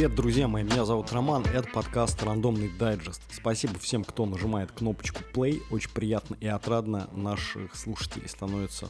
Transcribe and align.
Привет, 0.00 0.16
друзья 0.16 0.48
мои, 0.48 0.62
меня 0.62 0.86
зовут 0.86 1.12
Роман, 1.12 1.44
это 1.44 1.68
подкаст 1.68 2.22
«Рандомный 2.22 2.70
дайджест». 2.78 3.20
Спасибо 3.30 3.78
всем, 3.78 4.02
кто 4.02 4.24
нажимает 4.24 4.72
кнопочку 4.72 5.20
play, 5.34 5.60
очень 5.70 5.90
приятно 5.90 6.38
и 6.40 6.46
отрадно, 6.46 7.10
наших 7.12 7.76
слушателей 7.76 8.26
становится 8.26 8.88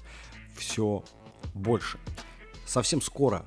все 0.56 1.02
больше. 1.52 1.98
Совсем 2.64 3.02
скоро 3.02 3.44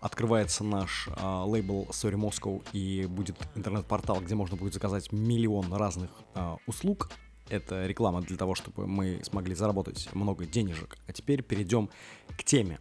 открывается 0.00 0.64
наш 0.64 1.06
э, 1.06 1.42
лейбл 1.46 1.86
Sorry 1.90 2.16
Moscow 2.16 2.66
и 2.72 3.06
будет 3.06 3.36
интернет-портал, 3.54 4.20
где 4.20 4.34
можно 4.34 4.56
будет 4.56 4.74
заказать 4.74 5.12
миллион 5.12 5.72
разных 5.72 6.10
э, 6.34 6.56
услуг. 6.66 7.12
Это 7.48 7.86
реклама 7.86 8.22
для 8.22 8.36
того, 8.36 8.56
чтобы 8.56 8.88
мы 8.88 9.20
смогли 9.22 9.54
заработать 9.54 10.08
много 10.14 10.46
денежек. 10.46 10.96
А 11.06 11.12
теперь 11.12 11.44
перейдем 11.44 11.90
к 12.36 12.42
теме. 12.42 12.80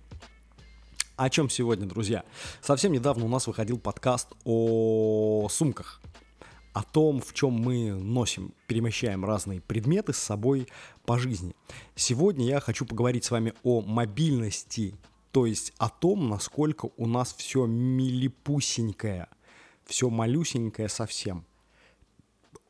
О 1.16 1.30
чем 1.30 1.48
сегодня, 1.48 1.86
друзья? 1.86 2.24
Совсем 2.60 2.92
недавно 2.92 3.26
у 3.26 3.28
нас 3.28 3.46
выходил 3.46 3.78
подкаст 3.78 4.30
о 4.46 5.48
сумках. 5.48 6.02
О 6.74 6.82
том, 6.82 7.22
в 7.22 7.36
чем 7.36 7.54
мы 7.54 7.92
носим, 7.92 8.52
перемещаем 8.66 9.24
разные 9.24 9.62
предметы 9.62 10.12
с 10.12 10.18
собой 10.18 10.68
по 11.06 11.20
жизни. 11.20 11.56
Сегодня 11.94 12.48
я 12.48 12.60
хочу 12.60 12.88
поговорить 12.88 13.26
с 13.26 13.32
вами 13.32 13.54
о 13.62 13.82
мобильности, 13.82 14.96
то 15.30 15.46
есть 15.46 15.72
о 15.78 15.90
том, 15.90 16.30
насколько 16.30 16.90
у 16.98 17.06
нас 17.06 17.36
все 17.36 17.68
милипусенькое, 17.68 19.28
все 19.86 20.10
малюсенькое 20.10 20.90
совсем. 20.90 21.46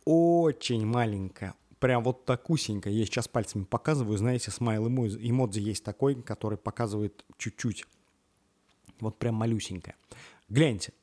Очень 0.04 0.86
маленькое, 0.86 1.54
прям 1.80 2.04
вот 2.04 2.26
такусенькое. 2.26 2.94
Я 2.94 3.06
сейчас 3.06 3.30
пальцами 3.30 3.64
показываю, 3.64 4.18
знаете, 4.18 4.52
смайл 4.52 4.90
эмодзи 4.90 5.60
есть 5.62 5.86
такой, 5.86 6.22
который 6.22 6.58
показывает 6.58 7.24
чуть-чуть 7.38 7.86
вот 9.04 9.20
прям 9.20 9.36
малюсенькая. 9.36 9.96
Гляньте, 10.50 10.94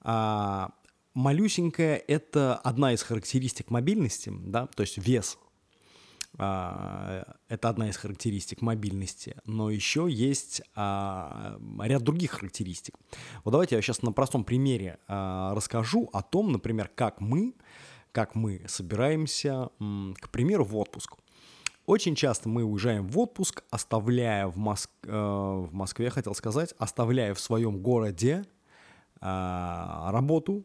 а, 0.00 0.72
малюсенькая– 1.14 1.96
это 2.08 2.56
одна 2.56 2.92
из 2.92 3.02
характеристик 3.02 3.70
мобильности, 3.70 4.32
да, 4.32 4.66
то 4.66 4.82
есть 4.82 4.98
вес 4.98 5.38
а, 6.38 7.36
это 7.48 7.68
одна 7.68 7.88
из 7.88 7.96
характеристик 7.96 8.62
мобильности, 8.62 9.36
но 9.44 9.70
еще 9.70 10.06
есть 10.10 10.62
а, 10.74 11.58
ряд 11.80 12.02
других 12.02 12.32
характеристик. 12.32 12.94
Вот 13.44 13.52
давайте 13.52 13.76
я 13.76 13.82
сейчас 13.82 14.02
на 14.02 14.12
простом 14.12 14.44
примере 14.44 14.98
а, 15.08 15.54
расскажу 15.54 16.08
о 16.12 16.22
том, 16.22 16.52
например, 16.52 16.90
как 16.94 17.20
мы, 17.20 17.54
как 18.12 18.34
мы 18.34 18.62
собираемся, 18.66 19.70
к 19.78 20.30
примеру, 20.30 20.64
в 20.64 20.76
отпуск. 20.76 21.14
Очень 21.86 22.14
часто 22.14 22.48
мы 22.48 22.62
уезжаем 22.62 23.08
в 23.08 23.18
отпуск, 23.18 23.64
оставляя 23.70 24.46
в, 24.46 24.56
Моск... 24.56 24.90
э, 25.02 25.10
в 25.10 25.72
Москве, 25.72 26.10
хотел 26.10 26.34
сказать, 26.34 26.74
оставляя 26.78 27.34
в 27.34 27.40
своем 27.40 27.80
городе 27.80 28.44
э, 29.20 30.10
работу, 30.10 30.64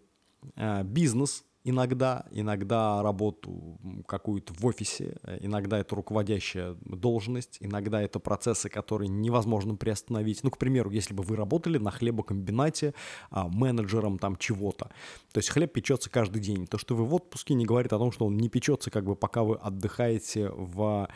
э, 0.55 0.83
бизнес, 0.83 1.43
иногда, 1.69 2.25
иногда 2.31 3.01
работу 3.03 3.77
какую-то 4.07 4.53
в 4.53 4.65
офисе, 4.65 5.17
иногда 5.41 5.79
это 5.79 5.95
руководящая 5.95 6.75
должность, 6.85 7.57
иногда 7.59 8.01
это 8.01 8.19
процессы, 8.19 8.69
которые 8.69 9.09
невозможно 9.09 9.75
приостановить. 9.75 10.43
Ну, 10.43 10.51
к 10.51 10.57
примеру, 10.57 10.89
если 10.91 11.13
бы 11.13 11.23
вы 11.23 11.35
работали 11.35 11.77
на 11.77 11.91
хлебокомбинате 11.91 12.93
а, 13.29 13.47
менеджером 13.47 14.17
там 14.17 14.37
чего-то, 14.37 14.89
то 15.33 15.37
есть 15.37 15.49
хлеб 15.49 15.73
печется 15.73 16.09
каждый 16.09 16.41
день. 16.41 16.67
То, 16.67 16.77
что 16.77 16.95
вы 16.95 17.05
в 17.05 17.13
отпуске, 17.13 17.53
не 17.53 17.65
говорит 17.65 17.91
о 17.91 17.97
том, 17.97 18.11
что 18.11 18.25
он 18.25 18.37
не 18.37 18.49
печется, 18.49 18.89
как 18.89 19.03
бы 19.03 19.15
пока 19.15 19.43
вы 19.43 19.55
отдыхаете 19.55 20.49
в 20.49 21.09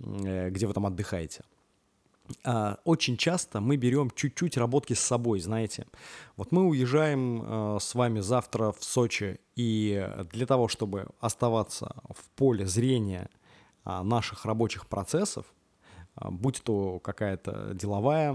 э, 0.00 0.50
где 0.50 0.66
вы 0.66 0.74
там 0.74 0.86
отдыхаете. 0.86 1.44
А, 2.44 2.78
очень 2.84 3.16
часто 3.16 3.60
мы 3.60 3.76
берем 3.76 4.10
чуть-чуть 4.10 4.56
работки 4.56 4.94
с 4.94 5.00
собой, 5.00 5.40
знаете. 5.40 5.86
Вот 6.36 6.52
мы 6.52 6.66
уезжаем 6.66 7.42
э, 7.42 7.78
с 7.80 7.94
вами 7.94 8.20
завтра 8.20 8.72
в 8.72 8.82
Сочи, 8.82 9.40
и 9.56 10.08
для 10.32 10.46
того, 10.46 10.68
чтобы 10.68 11.08
оставаться 11.20 11.96
в 12.08 12.30
поле 12.36 12.66
зрения 12.66 13.28
а, 13.84 14.02
наших 14.02 14.44
рабочих 14.44 14.86
процессов, 14.86 15.46
а, 16.14 16.30
будь 16.30 16.62
то 16.62 17.00
какая-то 17.00 17.72
деловая 17.74 18.32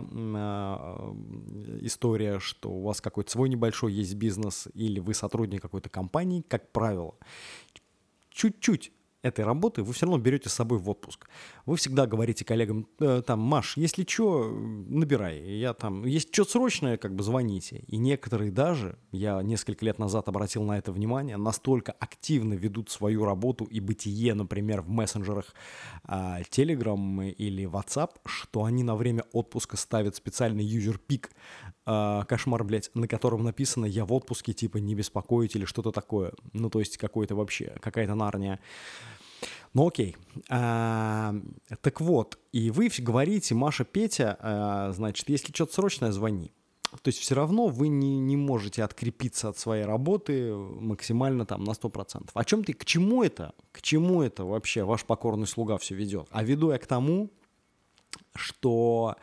история, 1.81 2.39
что 2.39 2.69
у 2.71 2.83
вас 2.83 3.01
какой-то 3.01 3.31
свой 3.31 3.49
небольшой 3.49 3.93
есть 3.93 4.15
бизнес, 4.15 4.67
или 4.73 4.99
вы 4.99 5.13
сотрудник 5.13 5.61
какой-то 5.61 5.89
компании, 5.89 6.43
как 6.47 6.71
правило, 6.71 7.15
чуть-чуть 8.29 8.91
этой 9.27 9.45
работы 9.45 9.83
вы 9.83 9.93
все 9.93 10.05
равно 10.05 10.17
берете 10.21 10.49
с 10.49 10.53
собой 10.53 10.79
в 10.79 10.89
отпуск. 10.89 11.29
Вы 11.65 11.75
всегда 11.77 12.07
говорите 12.07 12.45
коллегам, 12.45 12.87
э, 12.99 13.21
там, 13.25 13.39
Маш, 13.39 13.77
если 13.77 14.05
что, 14.07 14.49
набирай. 14.51 15.41
Я 15.41 15.73
там, 15.73 16.05
есть 16.05 16.33
что 16.33 16.45
срочное, 16.45 16.97
как 16.97 17.15
бы 17.15 17.23
звоните. 17.23 17.83
И 17.87 17.97
некоторые 17.97 18.51
даже, 18.51 18.97
я 19.11 19.41
несколько 19.41 19.85
лет 19.85 19.99
назад 19.99 20.27
обратил 20.27 20.63
на 20.63 20.77
это 20.77 20.91
внимание, 20.91 21.37
настолько 21.37 21.91
активно 21.91 22.53
ведут 22.53 22.89
свою 22.89 23.25
работу 23.25 23.65
и 23.65 23.79
бытие, 23.79 24.33
например, 24.33 24.81
в 24.81 24.89
мессенджерах 24.89 25.53
э, 26.07 26.41
Telegram 26.49 27.29
или 27.29 27.65
WhatsApp, 27.65 28.11
что 28.25 28.63
они 28.63 28.83
на 28.83 28.95
время 28.95 29.23
отпуска 29.31 29.77
ставят 29.77 30.15
специальный 30.15 30.63
юзер-пик, 30.63 31.31
э, 31.85 32.23
кошмар, 32.27 32.63
блядь, 32.63 32.91
на 32.93 33.07
котором 33.07 33.43
написано 33.43 33.85
«я 33.85 34.05
в 34.05 34.13
отпуске», 34.13 34.53
типа 34.53 34.77
«не 34.77 34.95
беспокоить» 34.95 35.55
или 35.55 35.65
что-то 35.65 35.91
такое. 35.91 36.33
Ну, 36.53 36.69
то 36.69 36.79
есть 36.79 36.97
какой-то 36.97 37.35
вообще, 37.35 37.75
какая-то 37.81 38.15
нарния. 38.15 38.59
Ну 39.73 39.87
окей. 39.87 40.15
А, 40.49 41.35
так 41.81 42.01
вот, 42.01 42.39
и 42.51 42.71
вы 42.71 42.89
говорите, 42.99 43.55
Маша, 43.55 43.83
Петя, 43.85 44.37
а, 44.39 44.91
значит, 44.93 45.29
если 45.29 45.53
что-то 45.53 45.73
срочное, 45.73 46.11
звони. 46.11 46.51
То 47.01 47.09
есть 47.09 47.19
все 47.19 47.35
равно 47.35 47.67
вы 47.67 47.89
не, 47.89 48.17
не 48.17 48.37
можете 48.37 48.83
открепиться 48.83 49.49
от 49.49 49.57
своей 49.57 49.83
работы 49.83 50.53
максимально 50.53 51.45
там 51.45 51.63
на 51.63 51.71
100%. 51.71 52.29
О 52.33 52.45
чем 52.45 52.63
ты, 52.63 52.73
к 52.73 52.85
чему 52.85 53.23
это? 53.23 53.53
К 53.71 53.81
чему 53.81 54.21
это 54.21 54.45
вообще 54.45 54.83
ваш 54.83 55.03
покорный 55.03 55.47
слуга 55.47 55.77
все 55.77 55.95
ведет? 55.95 56.27
А 56.31 56.43
веду 56.43 56.71
я 56.71 56.77
к 56.77 56.87
тому, 56.87 57.29
что 58.35 59.15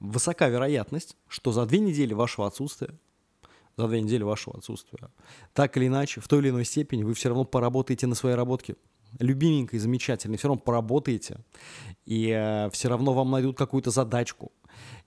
высока 0.00 0.48
вероятность, 0.48 1.16
что 1.28 1.52
за 1.52 1.66
две 1.66 1.80
недели 1.80 2.14
вашего 2.14 2.46
отсутствия 2.46 2.94
за 3.76 3.88
две 3.88 4.00
недели 4.00 4.22
вашего 4.22 4.56
отсутствия. 4.56 5.10
Так 5.52 5.76
или 5.76 5.86
иначе, 5.86 6.20
в 6.20 6.28
той 6.28 6.40
или 6.40 6.48
иной 6.48 6.64
степени 6.64 7.02
вы 7.02 7.14
все 7.14 7.28
равно 7.28 7.44
поработаете 7.44 8.06
на 8.06 8.14
своей 8.14 8.36
работке 8.36 8.76
любименькой, 9.18 9.78
замечательной, 9.78 10.38
все 10.38 10.48
равно 10.48 10.60
поработаете, 10.60 11.38
и 12.04 12.30
э, 12.30 12.70
все 12.70 12.88
равно 12.88 13.12
вам 13.12 13.30
найдут 13.30 13.56
какую-то 13.56 13.90
задачку, 13.90 14.52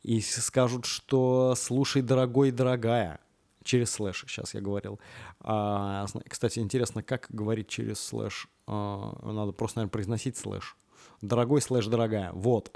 и 0.03 0.21
скажут, 0.21 0.85
что 0.85 1.55
слушай, 1.55 2.01
дорогой, 2.01 2.51
дорогая, 2.51 3.19
через 3.63 3.91
слэш, 3.91 4.25
сейчас 4.27 4.53
я 4.53 4.61
говорил. 4.61 4.99
А, 5.41 6.05
кстати, 6.27 6.59
интересно, 6.59 7.03
как 7.03 7.27
говорить 7.29 7.67
через 7.67 7.99
слэш? 7.99 8.47
А, 8.67 9.17
надо 9.23 9.51
просто, 9.51 9.79
наверное, 9.79 9.91
произносить 9.91 10.37
слэш. 10.37 10.77
Дорогой 11.21 11.61
слэш, 11.61 11.85
дорогая, 11.87 12.31
вот. 12.33 12.71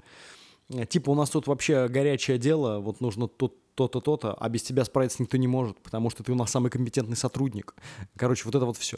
Типа 0.89 1.09
у 1.11 1.15
нас 1.15 1.29
тут 1.29 1.47
вообще 1.47 1.87
горячее 1.87 2.37
дело, 2.37 2.79
вот 2.79 3.01
нужно 3.01 3.27
тут 3.27 3.57
то-то, 3.75 4.01
то-то, 4.01 4.33
а 4.33 4.49
без 4.49 4.63
тебя 4.63 4.85
справиться 4.85 5.21
никто 5.21 5.37
не 5.37 5.47
может, 5.47 5.79
потому 5.79 6.09
что 6.09 6.23
ты 6.23 6.31
у 6.31 6.35
нас 6.35 6.51
самый 6.51 6.69
компетентный 6.69 7.17
сотрудник. 7.17 7.75
Короче, 8.15 8.43
вот 8.45 8.55
это 8.55 8.65
вот 8.65 8.77
все. 8.77 8.97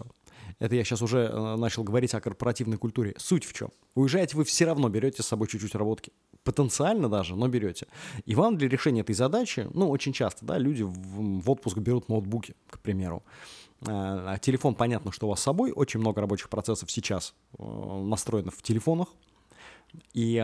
Это 0.59 0.75
я 0.75 0.83
сейчас 0.83 1.01
уже 1.01 1.19
э, 1.19 1.55
начал 1.57 1.83
говорить 1.83 2.13
о 2.13 2.21
корпоративной 2.21 2.77
культуре. 2.77 3.13
Суть 3.17 3.45
в 3.45 3.53
чем? 3.53 3.69
Уезжаете 3.93 4.37
вы 4.37 4.43
все 4.43 4.65
равно 4.65 4.89
берете 4.89 5.23
с 5.23 5.27
собой 5.27 5.47
чуть-чуть 5.47 5.75
работки. 5.75 6.11
Потенциально 6.43 7.09
даже, 7.09 7.35
но 7.35 7.47
берете. 7.47 7.87
И 8.25 8.35
вам 8.35 8.57
для 8.57 8.69
решения 8.69 9.01
этой 9.01 9.15
задачи, 9.15 9.67
ну, 9.73 9.89
очень 9.89 10.13
часто, 10.13 10.45
да, 10.45 10.57
люди 10.57 10.83
в, 10.83 10.91
в 10.93 11.49
отпуск 11.49 11.77
берут 11.77 12.07
ноутбуки, 12.07 12.55
к 12.69 12.79
примеру. 12.79 13.23
А 13.87 14.37
телефон, 14.37 14.75
понятно, 14.75 15.11
что 15.11 15.27
у 15.27 15.29
вас 15.31 15.41
с 15.41 15.43
собой. 15.43 15.71
Очень 15.71 15.99
много 15.99 16.21
рабочих 16.21 16.49
процессов 16.49 16.89
сейчас 16.89 17.33
э, 17.57 17.63
настроено 17.63 18.51
в 18.51 18.61
телефонах. 18.61 19.09
И, 20.13 20.43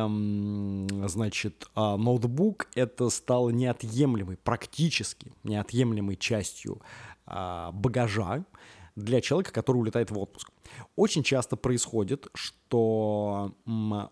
значит, 1.07 1.69
а, 1.75 1.97
ноутбук 1.97 2.68
это 2.75 3.09
стало 3.09 3.50
неотъемлемой, 3.50 4.38
практически 4.38 5.33
неотъемлемой 5.44 6.15
частью 6.15 6.81
а, 7.25 7.71
багажа 7.74 8.45
для 8.95 9.21
человека, 9.21 9.51
который 9.51 9.77
улетает 9.77 10.11
в 10.11 10.19
отпуск. 10.19 10.49
Очень 10.95 11.23
часто 11.23 11.55
происходит, 11.55 12.27
что 12.33 13.55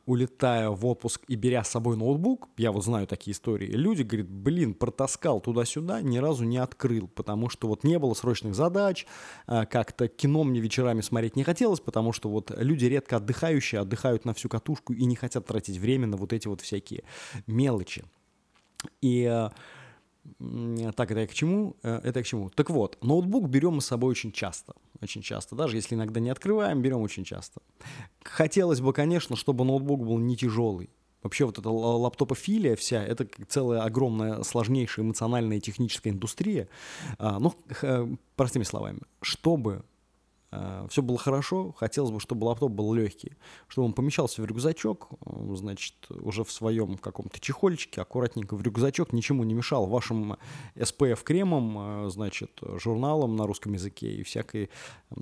улетая 0.05 0.69
в 0.69 0.85
отпуск 0.85 1.23
и 1.27 1.35
беря 1.35 1.63
с 1.63 1.69
собой 1.69 1.97
ноутбук, 1.97 2.49
я 2.57 2.71
вот 2.71 2.83
знаю 2.83 3.07
такие 3.07 3.33
истории, 3.33 3.67
люди 3.67 4.03
говорят, 4.03 4.29
блин, 4.29 4.73
протаскал 4.73 5.39
туда-сюда, 5.39 6.01
ни 6.01 6.17
разу 6.17 6.43
не 6.43 6.57
открыл, 6.57 7.07
потому 7.07 7.49
что 7.49 7.67
вот 7.67 7.83
не 7.83 7.99
было 7.99 8.13
срочных 8.13 8.55
задач, 8.55 9.05
а, 9.47 9.65
как-то 9.65 10.07
кино 10.07 10.43
мне 10.43 10.59
вечерами 10.59 11.01
смотреть 11.01 11.35
не 11.35 11.43
хотелось, 11.43 11.79
потому 11.79 12.13
что 12.13 12.29
вот 12.29 12.51
люди 12.57 12.85
редко 12.85 13.17
отдыхающие 13.17 13.81
отдыхают 13.81 14.25
на 14.25 14.33
всю 14.33 14.49
катушку 14.49 14.93
и 14.93 15.05
не 15.05 15.15
хотят 15.15 15.45
тратить 15.45 15.77
время 15.77 16.07
на 16.07 16.17
вот 16.17 16.33
эти 16.33 16.47
вот 16.47 16.61
всякие 16.61 17.03
мелочи. 17.47 18.03
И 19.01 19.23
э, 19.23 19.49
так, 20.95 21.11
это 21.11 21.21
я 21.21 21.27
к 21.27 21.33
чему? 21.33 21.75
Э, 21.83 21.99
это 22.03 22.19
я 22.19 22.23
к 22.23 22.27
чему? 22.27 22.49
Так 22.49 22.69
вот, 22.69 22.97
ноутбук 23.01 23.47
берем 23.49 23.75
мы 23.75 23.81
с 23.81 23.85
собой 23.85 24.11
очень 24.11 24.31
часто. 24.31 24.73
Очень 25.01 25.21
часто. 25.21 25.55
Даже 25.55 25.77
если 25.77 25.95
иногда 25.95 26.19
не 26.19 26.29
открываем, 26.29 26.81
берем 26.81 27.01
очень 27.01 27.23
часто. 27.23 27.61
Хотелось 28.23 28.81
бы, 28.81 28.93
конечно, 28.93 29.35
чтобы 29.35 29.65
ноутбук 29.65 30.05
был 30.05 30.17
не 30.17 30.35
тяжелый. 30.35 30.89
Вообще 31.21 31.45
вот 31.45 31.59
эта 31.59 31.69
лаптопофилия 31.69 32.75
вся, 32.75 33.03
это 33.03 33.27
целая 33.47 33.81
огромная, 33.81 34.41
сложнейшая 34.43 35.05
эмоциональная 35.05 35.57
и 35.57 35.61
техническая 35.61 36.13
индустрия. 36.13 36.69
А, 37.17 37.39
ну, 37.39 37.53
простыми 38.35 38.63
словами, 38.63 38.99
чтобы 39.21 39.83
все 40.89 41.01
было 41.03 41.17
хорошо, 41.17 41.73
хотелось 41.77 42.11
бы, 42.11 42.19
чтобы 42.19 42.45
лаптоп 42.45 42.71
был 42.71 42.93
легкий, 42.93 43.33
чтобы 43.67 43.87
он 43.87 43.93
помещался 43.93 44.41
в 44.41 44.45
рюкзачок, 44.45 45.09
э, 45.25 45.55
значит, 45.55 45.95
уже 46.09 46.43
в 46.43 46.51
своем 46.51 46.97
каком-то 46.97 47.39
чехольчике, 47.39 48.01
аккуратненько 48.01 48.55
в 48.55 48.61
рюкзачок, 48.63 49.13
ничему 49.13 49.43
не 49.43 49.53
мешал 49.53 49.85
вашим 49.85 50.37
SPF-кремом, 50.75 52.07
э, 52.07 52.09
значит, 52.09 52.59
журналом 52.61 53.35
на 53.35 53.45
русском 53.45 53.73
языке 53.73 54.11
и 54.11 54.23
всякой 54.23 54.69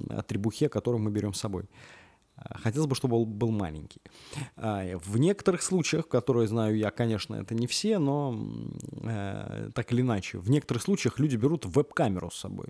атрибухе, 0.10 0.70
которую 0.70 1.02
мы 1.02 1.12
берем 1.12 1.34
с 1.34 1.40
собой. 1.40 1.66
Хотелось 2.38 2.88
бы, 2.88 2.96
чтобы 2.96 3.18
он 3.18 3.26
был 3.26 3.50
маленький. 3.50 4.02
В 4.56 5.18
некоторых 5.18 5.64
случаях, 5.64 6.08
которые 6.08 6.48
знаю 6.48 6.78
я, 6.78 6.92
конечно, 6.92 7.34
это 7.34 7.56
не 7.56 7.66
все, 7.66 7.98
но 7.98 8.40
э, 9.02 9.72
так 9.74 9.92
или 9.92 10.02
иначе, 10.02 10.38
в 10.38 10.50
некоторых 10.50 10.84
случаях 10.84 11.18
люди 11.18 11.36
берут 11.36 11.66
веб-камеру 11.66 12.30
с 12.30 12.38
собой. 12.38 12.68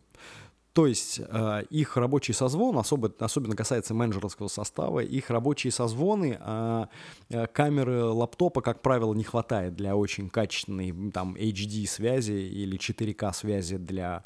То 0.78 0.86
есть 0.86 1.20
э, 1.28 1.64
их 1.72 1.98
рабочий 1.98 2.34
созвон, 2.34 2.78
особо, 2.78 3.12
особенно 3.18 3.56
касается 3.56 3.96
менеджерского 3.96 4.48
состава, 4.48 5.00
их 5.00 5.32
рабочие 5.32 5.72
созвоны, 5.72 6.38
э, 6.40 6.86
э, 7.30 7.48
камеры 7.48 8.04
лаптопа, 8.04 8.62
как 8.62 8.84
правило, 8.84 9.16
не 9.16 9.24
хватает 9.24 9.76
для 9.76 9.96
очень 9.96 10.30
качественной 10.30 11.12
там 11.12 11.34
HD 11.34 11.88
связи 11.88 12.34
или 12.34 12.78
4К 12.78 13.34
связи 13.34 13.78
для 13.78 14.22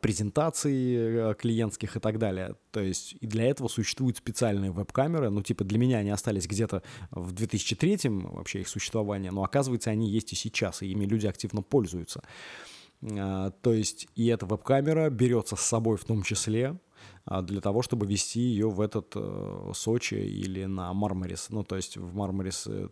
презентаций 0.00 0.94
э, 0.94 1.34
клиентских 1.36 1.96
и 1.96 1.98
так 1.98 2.20
далее. 2.20 2.54
То 2.70 2.78
есть 2.78 3.16
и 3.20 3.26
для 3.26 3.46
этого 3.50 3.66
существуют 3.66 4.18
специальные 4.18 4.70
веб-камеры, 4.70 5.30
ну 5.30 5.42
типа 5.42 5.64
для 5.64 5.78
меня 5.78 5.98
они 5.98 6.10
остались 6.10 6.46
где-то 6.46 6.84
в 7.10 7.32
2003 7.32 7.98
вообще 8.04 8.60
их 8.60 8.68
существование, 8.68 9.32
но 9.32 9.42
оказывается 9.42 9.90
они 9.90 10.08
есть 10.08 10.32
и 10.32 10.36
сейчас, 10.36 10.80
и 10.80 10.92
ими 10.92 11.06
люди 11.06 11.26
активно 11.26 11.62
пользуются. 11.62 12.22
А, 13.02 13.50
то 13.50 13.72
есть 13.72 14.08
и 14.14 14.26
эта 14.26 14.46
веб-камера 14.46 15.10
берется 15.10 15.56
с 15.56 15.60
собой 15.60 15.96
в 15.96 16.04
том 16.04 16.22
числе 16.22 16.78
а, 17.24 17.42
для 17.42 17.60
того, 17.60 17.82
чтобы 17.82 18.06
вести 18.06 18.40
ее 18.40 18.68
в 18.68 18.80
этот 18.80 19.12
э, 19.14 19.70
Сочи 19.74 20.14
или 20.14 20.64
на 20.64 20.92
Мармарис. 20.92 21.48
Ну, 21.50 21.62
то 21.64 21.76
есть 21.76 21.96
в 21.96 22.14
Мармарис 22.14 22.66
э, 22.66 22.88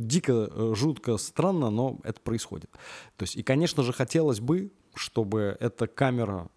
дико, 0.00 0.48
э, 0.50 0.72
жутко, 0.74 1.16
странно, 1.16 1.70
но 1.70 1.98
это 2.04 2.20
происходит. 2.20 2.70
То 3.16 3.24
есть, 3.24 3.36
и, 3.36 3.42
конечно 3.42 3.82
же, 3.82 3.92
хотелось 3.92 4.40
бы, 4.40 4.72
чтобы 4.94 5.56
эта 5.60 5.86
камера 5.86 6.48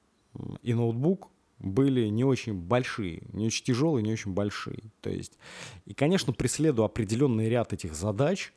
и 0.62 0.74
ноутбук 0.74 1.30
были 1.60 2.08
не 2.08 2.24
очень 2.24 2.54
большие, 2.54 3.24
не 3.34 3.48
очень 3.48 3.63
тяжелые, 3.66 4.04
не 4.04 4.13
очень 4.13 4.34
большие. 4.34 4.92
То 5.02 5.10
есть, 5.10 5.38
и, 5.86 5.94
конечно, 5.94 6.34
преследуя 6.34 6.88
определенный 6.88 7.50
ряд 7.50 7.74
этих 7.74 7.94
задач, 7.96 8.54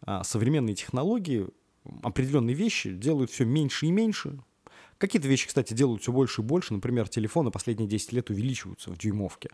а, 0.00 0.24
современные 0.24 0.74
технологии 0.74 1.48
определенные 2.02 2.54
вещи 2.54 2.92
делают 2.92 3.30
все 3.30 3.44
меньше 3.44 3.86
и 3.86 3.90
меньше. 3.90 4.38
Какие-то 4.98 5.28
вещи, 5.28 5.46
кстати, 5.46 5.74
делают 5.74 6.00
все 6.00 6.10
больше 6.10 6.40
и 6.40 6.44
больше. 6.44 6.72
Например, 6.72 7.06
телефоны 7.06 7.50
последние 7.50 7.88
10 7.88 8.12
лет 8.12 8.30
увеличиваются 8.30 8.90
в 8.90 8.96
дюймовке. 8.96 9.50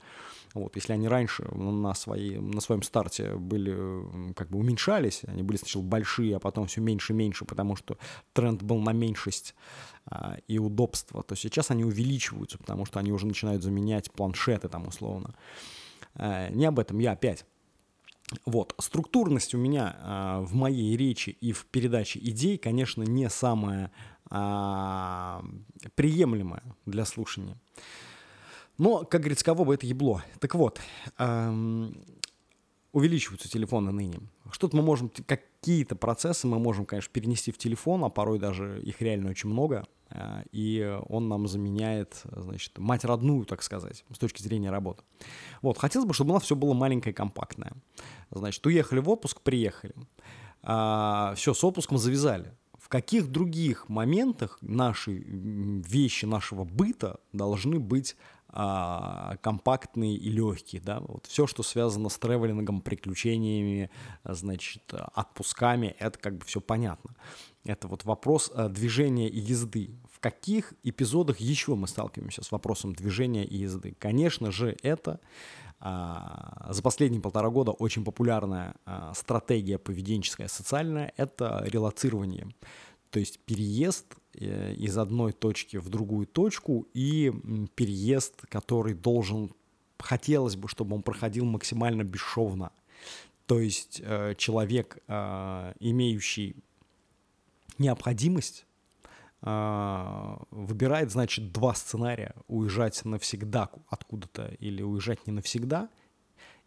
Вот, 0.54 0.76
если 0.76 0.92
они 0.92 1.08
раньше 1.08 1.44
на, 1.52 1.94
своей, 1.94 2.38
на 2.38 2.60
своем 2.60 2.82
старте 2.82 3.34
были, 3.34 4.32
как 4.34 4.50
бы 4.50 4.58
уменьшались, 4.58 5.22
они 5.26 5.42
были 5.42 5.56
сначала 5.56 5.82
большие, 5.82 6.36
а 6.36 6.38
потом 6.38 6.66
все 6.66 6.80
меньше 6.80 7.12
и 7.12 7.16
меньше, 7.16 7.44
потому 7.44 7.74
что 7.74 7.98
тренд 8.34 8.62
был 8.62 8.78
на 8.78 8.92
меньшесть 8.92 9.54
а, 10.06 10.36
и 10.46 10.58
удобство, 10.58 11.22
то 11.22 11.34
сейчас 11.34 11.70
они 11.70 11.84
увеличиваются, 11.84 12.58
потому 12.58 12.84
что 12.84 13.00
они 13.00 13.12
уже 13.12 13.26
начинают 13.26 13.62
заменять 13.62 14.12
планшеты 14.12 14.68
там 14.68 14.86
условно. 14.86 15.34
А, 16.14 16.50
не 16.50 16.66
об 16.66 16.78
этом 16.78 16.98
я 16.98 17.12
опять. 17.12 17.46
Вот, 18.46 18.74
структурность 18.78 19.54
у 19.54 19.58
меня 19.58 19.96
а, 20.00 20.40
в 20.40 20.54
моей 20.54 20.96
речи 20.96 21.30
и 21.40 21.52
в 21.52 21.66
передаче 21.66 22.18
идей, 22.20 22.58
конечно, 22.58 23.02
не 23.02 23.28
самая 23.28 23.90
а, 24.30 25.44
приемлемая 25.94 26.62
для 26.86 27.04
слушания. 27.04 27.58
Но, 28.78 29.04
как 29.04 29.20
говорится, 29.20 29.44
кого 29.44 29.64
бы 29.64 29.74
это 29.74 29.86
ебло. 29.86 30.22
Так 30.40 30.54
вот, 30.54 30.80
эм, 31.18 31.94
увеличиваются 32.92 33.48
телефоны 33.48 33.92
ныне. 33.92 34.20
Что-то 34.50 34.76
мы 34.76 34.82
можем, 34.82 35.10
какие-то 35.26 35.96
процессы 35.96 36.46
мы 36.46 36.58
можем, 36.58 36.84
конечно, 36.86 37.12
перенести 37.12 37.52
в 37.52 37.58
телефон, 37.58 38.04
а 38.04 38.08
порой 38.08 38.38
даже 38.38 38.80
их 38.82 39.00
реально 39.00 39.30
очень 39.30 39.48
много. 39.48 39.86
Э, 40.12 40.42
и 40.52 40.98
он 41.08 41.28
нам 41.28 41.46
заменяет, 41.46 42.22
значит, 42.24 42.78
мать 42.78 43.04
родную, 43.04 43.44
так 43.44 43.62
сказать, 43.62 44.04
с 44.12 44.18
точки 44.18 44.42
зрения 44.42 44.70
работы. 44.70 45.02
Вот, 45.60 45.78
хотелось 45.78 46.06
бы, 46.06 46.14
чтобы 46.14 46.30
у 46.30 46.34
нас 46.34 46.44
все 46.44 46.56
было 46.56 46.74
маленькое 46.74 47.12
и 47.12 47.16
компактное. 47.16 47.72
Значит, 48.30 48.64
уехали 48.66 49.00
в 49.00 49.08
отпуск, 49.08 49.40
приехали. 49.40 49.94
А, 50.62 51.34
все, 51.36 51.54
с 51.54 51.64
отпуском 51.64 51.98
завязали. 51.98 52.52
В 52.78 52.88
каких 52.88 53.30
других 53.30 53.88
моментах 53.88 54.58
наши 54.60 55.12
вещи 55.12 56.24
нашего 56.26 56.64
быта 56.64 57.20
должны 57.32 57.78
быть 57.78 58.16
а, 58.48 59.36
компактные 59.40 60.16
и 60.16 60.28
легкие, 60.28 60.82
да, 60.82 61.00
вот 61.00 61.26
все, 61.26 61.46
что 61.46 61.62
связано 61.62 62.10
с 62.10 62.18
тревелингом, 62.18 62.82
приключениями, 62.82 63.90
значит, 64.24 64.82
отпусками, 64.92 65.96
это 65.98 66.18
как 66.18 66.36
бы 66.36 66.44
все 66.44 66.60
понятно. 66.60 67.14
Это 67.64 67.86
вот 67.88 68.04
вопрос 68.04 68.50
э, 68.52 68.68
движения 68.68 69.28
и 69.28 69.38
езды. 69.38 69.90
Каких 70.22 70.74
эпизодах 70.84 71.40
еще 71.40 71.74
мы 71.74 71.88
сталкиваемся 71.88 72.44
с 72.44 72.52
вопросом 72.52 72.94
движения 72.94 73.44
и 73.44 73.56
езды? 73.56 73.96
Конечно 73.98 74.52
же, 74.52 74.76
это 74.84 75.18
а, 75.80 76.68
за 76.70 76.80
последние 76.80 77.20
полтора 77.20 77.50
года 77.50 77.72
очень 77.72 78.04
популярная 78.04 78.76
а, 78.84 79.12
стратегия 79.14 79.78
поведенческая, 79.78 80.46
социальная, 80.46 81.12
это 81.16 81.64
релацирование. 81.66 82.54
То 83.10 83.18
есть 83.18 83.40
переезд 83.40 84.14
э, 84.34 84.74
из 84.74 84.96
одной 84.96 85.32
точки 85.32 85.78
в 85.78 85.88
другую 85.88 86.28
точку 86.28 86.86
и 86.94 87.32
переезд, 87.74 88.46
который 88.48 88.94
должен, 88.94 89.52
хотелось 89.98 90.54
бы, 90.54 90.68
чтобы 90.68 90.94
он 90.94 91.02
проходил 91.02 91.46
максимально 91.46 92.04
бесшовно. 92.04 92.70
То 93.46 93.58
есть 93.58 94.00
э, 94.04 94.36
человек, 94.38 94.98
имеющий 95.08 96.54
необходимость 97.78 98.66
выбирает, 99.42 101.10
значит, 101.10 101.52
два 101.52 101.74
сценария. 101.74 102.34
Уезжать 102.46 103.04
навсегда 103.04 103.70
откуда-то 103.88 104.46
или 104.60 104.82
уезжать 104.82 105.26
не 105.26 105.32
навсегда– 105.32 105.88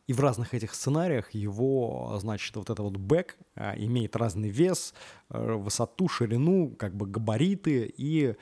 и 0.07 0.13
в 0.13 0.19
разных 0.19 0.53
этих 0.53 0.75
сценариях 0.75 1.33
его, 1.33 2.17
значит, 2.21 2.55
вот 2.55 2.69
это 2.69 2.83
вот 2.83 2.97
бэк 2.97 3.37
а, 3.55 3.73
имеет 3.75 4.15
разный 4.15 4.49
вес, 4.49 4.93
а, 5.24 5.24
высоту, 5.29 6.07
ширину, 6.07 6.75
как 6.77 6.95
бы 6.95 7.07
габариты 7.07 7.91
и 7.97 8.35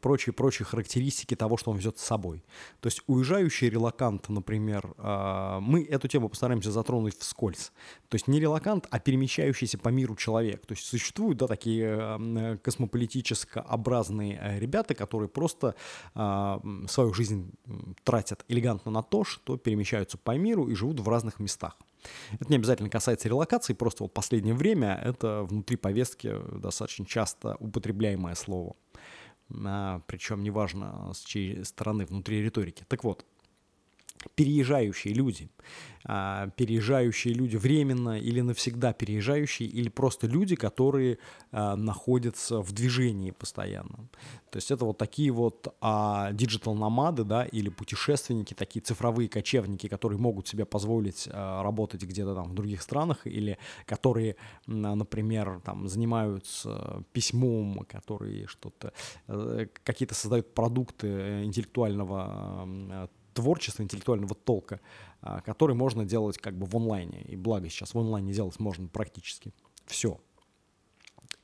прочие-прочие 0.00 0.66
характеристики 0.66 1.34
того, 1.34 1.56
что 1.56 1.70
он 1.70 1.78
везет 1.78 1.98
с 1.98 2.02
собой. 2.02 2.44
То 2.80 2.88
есть 2.88 3.02
уезжающий 3.06 3.70
релакант, 3.70 4.28
например, 4.28 4.94
а, 4.98 5.60
мы 5.60 5.82
эту 5.84 6.08
тему 6.08 6.28
постараемся 6.28 6.70
затронуть 6.70 7.16
вскользь. 7.18 7.72
То 8.08 8.16
есть 8.16 8.28
не 8.28 8.40
релакант, 8.40 8.86
а 8.90 8.98
перемещающийся 8.98 9.78
по 9.78 9.88
миру 9.88 10.16
человек. 10.16 10.66
То 10.66 10.74
есть 10.74 10.86
существуют, 10.86 11.38
да, 11.38 11.46
такие 11.46 12.58
космополитическо-образные 12.62 14.38
э, 14.40 14.58
ребята, 14.58 14.94
которые 14.94 15.28
просто 15.28 15.74
свою 16.14 17.14
жизнь 17.14 17.52
тратят 18.04 18.44
элегантно 18.48 18.90
на 18.90 19.02
то, 19.02 19.24
что 19.24 19.56
перемещаются 19.56 20.18
по 20.18 20.36
миру 20.36 20.68
и 20.68 20.74
живут 20.74 21.00
в 21.00 21.08
разных 21.08 21.38
местах. 21.38 21.76
Это 22.32 22.50
не 22.50 22.56
обязательно 22.56 22.90
касается 22.90 23.28
релокации, 23.28 23.72
просто 23.72 24.04
вот 24.04 24.12
последнее 24.12 24.54
время 24.54 25.00
это 25.04 25.42
внутри 25.42 25.76
повестки 25.76 26.34
достаточно 26.52 27.06
часто 27.06 27.56
употребляемое 27.60 28.34
слово. 28.34 28.76
А, 29.64 30.00
причем 30.06 30.42
неважно 30.42 31.12
с 31.14 31.20
чьей 31.20 31.64
стороны 31.64 32.04
внутри 32.04 32.42
риторики. 32.42 32.84
Так 32.88 33.04
вот, 33.04 33.24
переезжающие 34.34 35.14
люди, 35.14 35.48
а, 36.04 36.48
переезжающие 36.56 37.34
люди 37.34 37.56
временно 37.56 38.18
или 38.18 38.40
навсегда 38.40 38.92
переезжающие, 38.92 39.68
или 39.68 39.88
просто 39.88 40.26
люди, 40.26 40.56
которые 40.56 41.18
а, 41.52 41.76
находятся 41.76 42.60
в 42.62 42.72
движении 42.72 43.30
постоянно. 43.30 44.08
То 44.50 44.56
есть 44.56 44.70
это 44.70 44.84
вот 44.86 44.96
такие 44.96 45.30
вот 45.30 45.74
диджитал-номады, 45.82 47.24
да, 47.24 47.44
или 47.44 47.68
путешественники, 47.68 48.54
такие 48.54 48.80
цифровые 48.80 49.28
кочевники, 49.28 49.88
которые 49.88 50.18
могут 50.18 50.48
себе 50.48 50.64
позволить 50.64 51.28
а, 51.30 51.62
работать 51.62 52.02
где-то 52.02 52.34
там 52.34 52.50
в 52.50 52.54
других 52.54 52.82
странах, 52.82 53.26
или 53.26 53.58
которые, 53.84 54.36
например, 54.66 55.60
там 55.64 55.88
занимаются 55.88 57.04
письмом, 57.12 57.84
которые 57.88 58.46
что-то, 58.46 58.92
э, 59.26 59.66
какие-то 59.84 60.14
создают 60.14 60.54
продукты 60.54 61.08
э, 61.08 61.44
интеллектуального 61.44 63.08
творчества, 63.38 63.84
интеллектуального 63.84 64.34
толка, 64.34 64.80
а, 65.20 65.40
который 65.40 65.76
можно 65.76 66.04
делать 66.04 66.38
как 66.38 66.58
бы 66.58 66.66
в 66.66 66.74
онлайне. 66.74 67.22
И 67.22 67.36
благо 67.36 67.68
сейчас 67.68 67.94
в 67.94 67.98
онлайне 67.98 68.32
делать 68.32 68.58
можно 68.58 68.88
практически 68.88 69.54
все. 69.86 70.20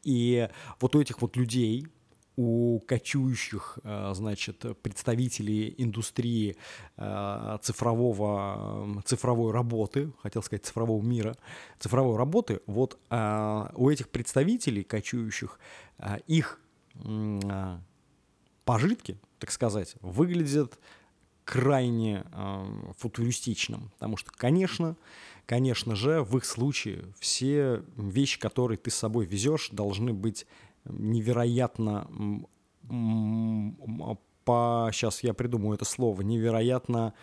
И 0.03 0.49
вот 0.81 0.97
у 0.97 1.01
этих 1.01 1.23
вот 1.23 1.37
людей 1.37 1.87
у 2.37 2.81
кочующих, 2.81 3.79
э, 3.85 4.13
значит, 4.13 4.65
представителей 4.83 5.73
индустрии 5.79 6.57
э, 6.97 7.59
цифрового, 7.63 9.01
цифровой 9.05 9.53
работы, 9.53 10.13
хотел 10.21 10.43
сказать 10.43 10.67
цифрового 10.67 11.01
мира, 11.01 11.37
цифровой 11.79 12.17
работы, 12.17 12.61
вот 12.67 12.99
у 13.09 13.89
этих 13.89 14.09
представителей 14.09 14.83
кочующих 14.83 15.61
их 16.27 16.61
пожитки, 18.65 19.17
так 19.39 19.53
сказать, 19.53 19.95
выглядят 20.01 20.77
крайне 21.45 22.25
футуристичным, 22.99 23.91
потому 23.95 24.17
что, 24.17 24.33
конечно, 24.33 24.97
конечно 25.47 25.95
же, 25.95 26.23
в 26.23 26.37
их 26.39 26.45
случае 26.45 27.05
все 27.19 27.83
вещи, 27.97 28.39
которые 28.39 28.79
ты 28.79 28.91
с 28.91 28.95
собой 28.95 29.27
везешь, 29.27 29.69
должны 29.71 30.13
быть 30.13 30.47
невероятно 30.85 32.09
по 34.45 34.91
сейчас 34.93 35.23
я 35.23 35.33
придумаю 35.33 35.75
это 35.75 35.85
слово 35.85 36.21
невероятно 36.21 37.15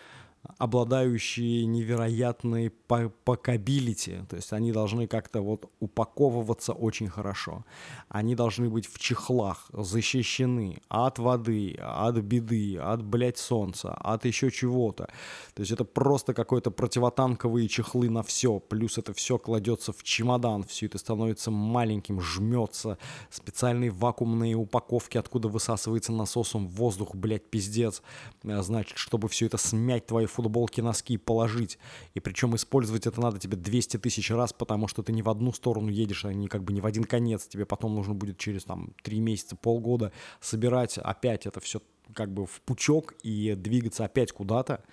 обладающие 0.58 1.66
невероятной 1.66 2.70
пакабилити, 2.70 4.22
то 4.28 4.36
есть 4.36 4.54
они 4.54 4.72
должны 4.72 5.08
как-то 5.08 5.42
вот 5.42 5.70
упаковываться 5.80 6.74
очень 6.74 7.10
хорошо. 7.10 7.64
Они 8.10 8.36
должны 8.36 8.70
быть 8.70 8.88
в 8.88 9.00
чехлах, 9.00 9.70
защищены 9.72 10.82
от 10.90 11.20
воды, 11.20 11.78
от 11.80 12.18
беды, 12.18 12.78
от, 12.78 13.04
блядь, 13.04 13.38
солнца, 13.38 13.94
от 13.94 14.26
еще 14.26 14.50
чего-то. 14.50 15.10
То 15.54 15.62
есть 15.62 15.72
это 15.72 15.86
просто 15.86 16.34
какой-то 16.34 16.72
противотанковые 16.72 17.68
чехлы 17.68 18.10
на 18.10 18.24
все, 18.24 18.60
плюс 18.60 18.98
это 18.98 19.14
все 19.14 19.38
кладется 19.38 19.94
в 19.94 20.04
чемодан, 20.04 20.64
все 20.64 20.88
это 20.88 20.98
становится 20.98 21.52
маленьким, 21.52 22.20
жмется, 22.20 22.98
специальные 23.30 23.92
вакуумные 23.92 24.56
упаковки, 24.56 25.18
откуда 25.18 25.48
высасывается 25.48 26.12
насосом 26.12 26.68
воздух, 26.68 27.16
блядь, 27.16 27.50
пиздец, 27.50 28.02
э, 28.44 28.62
значит, 28.62 28.98
чтобы 28.98 29.28
все 29.30 29.46
это 29.46 29.58
смять 29.58 30.08
твои 30.08 30.26
футболки, 30.32 30.82
носки 30.82 31.18
положить. 31.18 31.78
И 32.14 32.20
причем 32.20 32.56
использовать 32.56 33.08
это 33.08 33.22
надо 33.22 33.40
тебе 33.40 33.58
200 33.58 33.98
тысяч 33.98 34.32
раз, 34.32 34.54
потому 34.54 34.88
что 34.88 35.04
ты 35.04 35.12
не 35.12 35.22
в 35.22 35.30
одну 35.30 35.54
сторону 35.54 35.90
едешь, 35.90 36.26
а 36.26 36.34
не 36.34 36.48
как 36.48 36.64
бы 36.64 36.74
не 36.74 36.82
в 36.82 36.86
один 36.86 37.04
конец. 37.04 37.48
Тебе 37.48 37.66
потом 37.66 37.96
нужно 37.96 38.14
будет 38.14 38.38
через 38.38 38.64
там 38.64 38.94
3 39.04 39.20
месяца, 39.20 39.56
полгода 39.56 40.12
собирать 40.40 40.98
опять 40.98 41.46
это 41.46 41.60
все 41.60 41.82
как 42.14 42.34
бы 42.34 42.46
в 42.46 42.62
пучок 42.62 43.14
и 43.24 43.56
двигаться 43.56 44.06
опять 44.06 44.32
куда-то. 44.32 44.84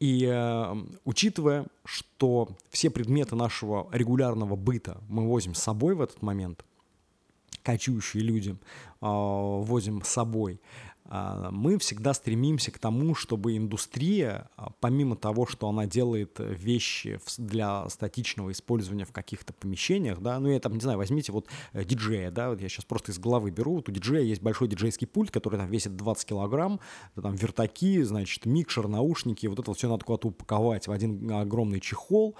И 0.00 0.28
э, 0.30 0.74
учитывая, 1.04 1.66
что 1.84 2.48
все 2.70 2.90
предметы 2.90 3.36
нашего 3.36 3.88
регулярного 3.92 4.56
быта 4.56 5.00
мы 5.08 5.26
возим 5.26 5.54
с 5.54 5.62
собой 5.62 5.94
в 5.94 6.00
этот 6.00 6.20
момент, 6.20 6.64
кочующие 7.62 8.22
люди 8.22 8.50
э, 8.50 8.56
возим 9.00 10.02
с 10.02 10.08
собой, 10.08 10.60
мы 11.10 11.78
всегда 11.78 12.14
стремимся 12.14 12.70
к 12.70 12.78
тому, 12.78 13.14
чтобы 13.14 13.56
индустрия, 13.56 14.48
а, 14.56 14.70
помимо 14.80 15.16
того, 15.16 15.46
что 15.46 15.68
она 15.68 15.86
делает 15.86 16.36
вещи 16.38 17.20
для 17.36 17.88
статичного 17.90 18.52
использования 18.52 19.04
в 19.04 19.12
каких-то 19.12 19.52
помещениях, 19.52 20.20
да, 20.20 20.40
ну 20.40 20.48
я 20.48 20.58
там, 20.60 20.74
не 20.74 20.80
знаю, 20.80 20.96
возьмите 20.96 21.30
вот 21.30 21.48
э, 21.72 21.84
диджея, 21.84 22.30
да, 22.30 22.50
вот 22.50 22.60
я 22.60 22.68
сейчас 22.68 22.86
просто 22.86 23.12
из 23.12 23.18
головы 23.18 23.50
беру, 23.50 23.76
вот 23.76 23.88
у 23.88 23.92
диджея 23.92 24.22
есть 24.22 24.40
большой 24.40 24.68
диджейский 24.68 25.06
пульт, 25.06 25.30
который 25.30 25.58
там 25.58 25.68
весит 25.68 25.94
20 25.94 26.26
килограмм, 26.26 26.80
там 27.20 27.34
вертаки, 27.34 28.02
значит, 28.02 28.46
микшер, 28.46 28.88
наушники, 28.88 29.46
вот 29.46 29.58
это 29.58 29.70
вот 29.70 29.78
все 29.78 29.90
надо 29.90 30.04
куда-то 30.04 30.28
упаковать 30.28 30.88
в 30.88 30.92
один 30.92 31.30
огромный 31.30 31.80
чехол, 31.80 32.34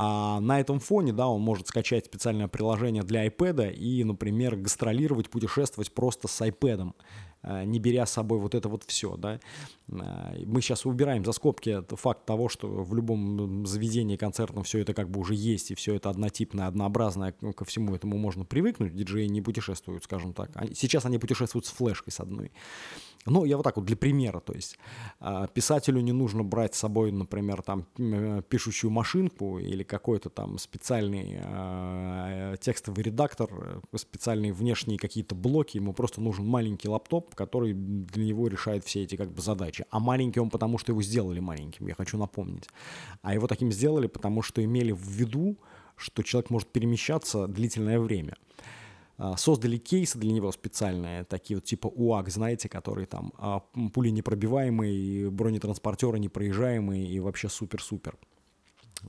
а 0.00 0.38
на 0.38 0.60
этом 0.60 0.78
фоне, 0.78 1.12
да, 1.12 1.26
он 1.26 1.42
может 1.42 1.66
скачать 1.66 2.06
специальное 2.06 2.46
приложение 2.46 3.02
для 3.02 3.26
iPad 3.26 3.74
и, 3.74 4.04
например, 4.04 4.54
гастролировать, 4.54 5.28
путешествовать 5.28 5.92
просто 5.92 6.28
с 6.28 6.40
iPad. 6.40 6.92
Э, 7.42 7.64
не 7.64 7.78
беря 7.78 8.06
с 8.06 8.12
собой 8.12 8.38
вот 8.38 8.54
это 8.54 8.68
вот 8.68 8.84
все, 8.86 9.16
да. 9.16 9.40
Э, 9.90 10.44
мы 10.44 10.60
сейчас 10.60 10.86
убираем 10.86 11.24
за 11.24 11.32
скобки 11.32 11.82
факт 11.96 12.24
того, 12.26 12.48
что 12.48 12.68
в 12.68 12.94
любом 12.94 13.66
заведении 13.66 14.16
концертном 14.16 14.64
все 14.64 14.80
это 14.80 14.94
как 14.94 15.10
бы 15.10 15.20
уже 15.20 15.34
есть, 15.34 15.70
и 15.70 15.74
все 15.74 15.94
это 15.94 16.10
однотипное, 16.10 16.66
однообразное, 16.66 17.32
ко 17.32 17.64
всему 17.64 17.94
этому 17.94 18.18
можно 18.18 18.44
привыкнуть, 18.44 18.94
диджеи 18.94 19.26
не 19.26 19.42
путешествуют, 19.42 20.04
скажем 20.04 20.32
так. 20.32 20.50
Сейчас 20.74 21.04
они 21.04 21.18
путешествуют 21.18 21.66
с 21.66 21.70
флешкой 21.70 22.12
с 22.12 22.20
одной. 22.20 22.52
Ну, 23.26 23.44
я 23.44 23.56
вот 23.56 23.62
так 23.62 23.76
вот 23.76 23.84
для 23.84 23.96
примера, 23.96 24.40
то 24.40 24.54
есть 24.54 24.78
а, 25.20 25.46
писателю 25.48 26.00
не 26.00 26.12
нужно 26.12 26.44
брать 26.44 26.74
с 26.74 26.78
собой, 26.78 27.12
например, 27.12 27.62
там 27.62 27.86
э, 27.98 28.42
пишущую 28.48 28.90
машинку 28.90 29.58
или 29.58 29.82
какой-то 29.82 30.30
там 30.30 30.56
специальный 30.58 31.38
а, 31.42 32.56
текстовый 32.56 33.04
редактор, 33.04 33.82
э, 33.92 33.96
специальные 33.96 34.52
внешние 34.52 34.98
какие-то 34.98 35.34
блоки, 35.34 35.76
ему 35.76 35.92
просто 35.92 36.20
нужен 36.20 36.46
маленький 36.46 36.88
лаптоп, 36.88 37.34
который 37.34 37.74
для 37.74 38.24
него 38.24 38.48
решает 38.48 38.84
все 38.84 39.02
эти 39.02 39.16
как 39.16 39.32
бы 39.32 39.42
задачи. 39.42 39.77
А 39.90 39.98
маленький 39.98 40.40
он 40.40 40.50
потому, 40.50 40.78
что 40.78 40.92
его 40.92 41.02
сделали 41.02 41.40
маленьким, 41.40 41.86
я 41.86 41.94
хочу 41.94 42.18
напомнить. 42.18 42.68
А 43.22 43.34
его 43.34 43.46
таким 43.46 43.72
сделали, 43.72 44.06
потому 44.06 44.42
что 44.42 44.62
имели 44.62 44.92
в 44.92 45.06
виду, 45.08 45.56
что 45.96 46.22
человек 46.22 46.50
может 46.50 46.68
перемещаться 46.68 47.46
длительное 47.46 47.98
время. 47.98 48.34
А, 49.18 49.36
создали 49.36 49.78
кейсы 49.78 50.16
для 50.18 50.32
него 50.32 50.52
специальные, 50.52 51.24
такие 51.24 51.56
вот 51.56 51.64
типа 51.64 51.88
УАК, 51.88 52.28
знаете, 52.30 52.68
которые 52.68 53.06
там 53.06 53.32
а, 53.36 53.60
пули 53.92 54.10
непробиваемые, 54.10 55.30
бронетранспортеры 55.30 56.20
непроезжаемые 56.20 57.06
и 57.06 57.18
вообще 57.18 57.48
супер-супер. 57.48 58.16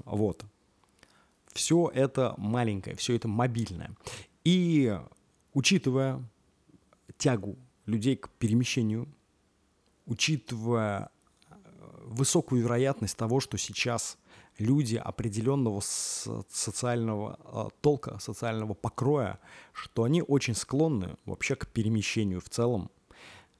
Вот. 0.06 0.46
Все 1.54 1.92
это 1.94 2.34
маленькое, 2.38 2.96
все 2.96 3.16
это 3.16 3.28
мобильное. 3.28 3.92
И 4.44 4.98
учитывая 5.54 6.24
тягу 7.18 7.58
людей 7.86 8.16
к 8.16 8.30
перемещению, 8.30 9.08
учитывая 10.10 11.12
э, 11.50 11.56
высокую 12.06 12.64
вероятность 12.64 13.16
того, 13.16 13.40
что 13.40 13.58
сейчас 13.58 14.18
люди 14.58 14.96
определенного 14.96 15.82
социального 15.82 17.40
а, 17.46 17.70
толка, 17.80 18.20
социального 18.20 18.74
покроя, 18.74 19.40
что 19.72 20.04
они 20.04 20.22
очень 20.22 20.56
склонны 20.56 21.16
вообще 21.26 21.56
к 21.56 21.68
перемещению 21.68 22.42
в 22.42 22.50
целом. 22.50 22.90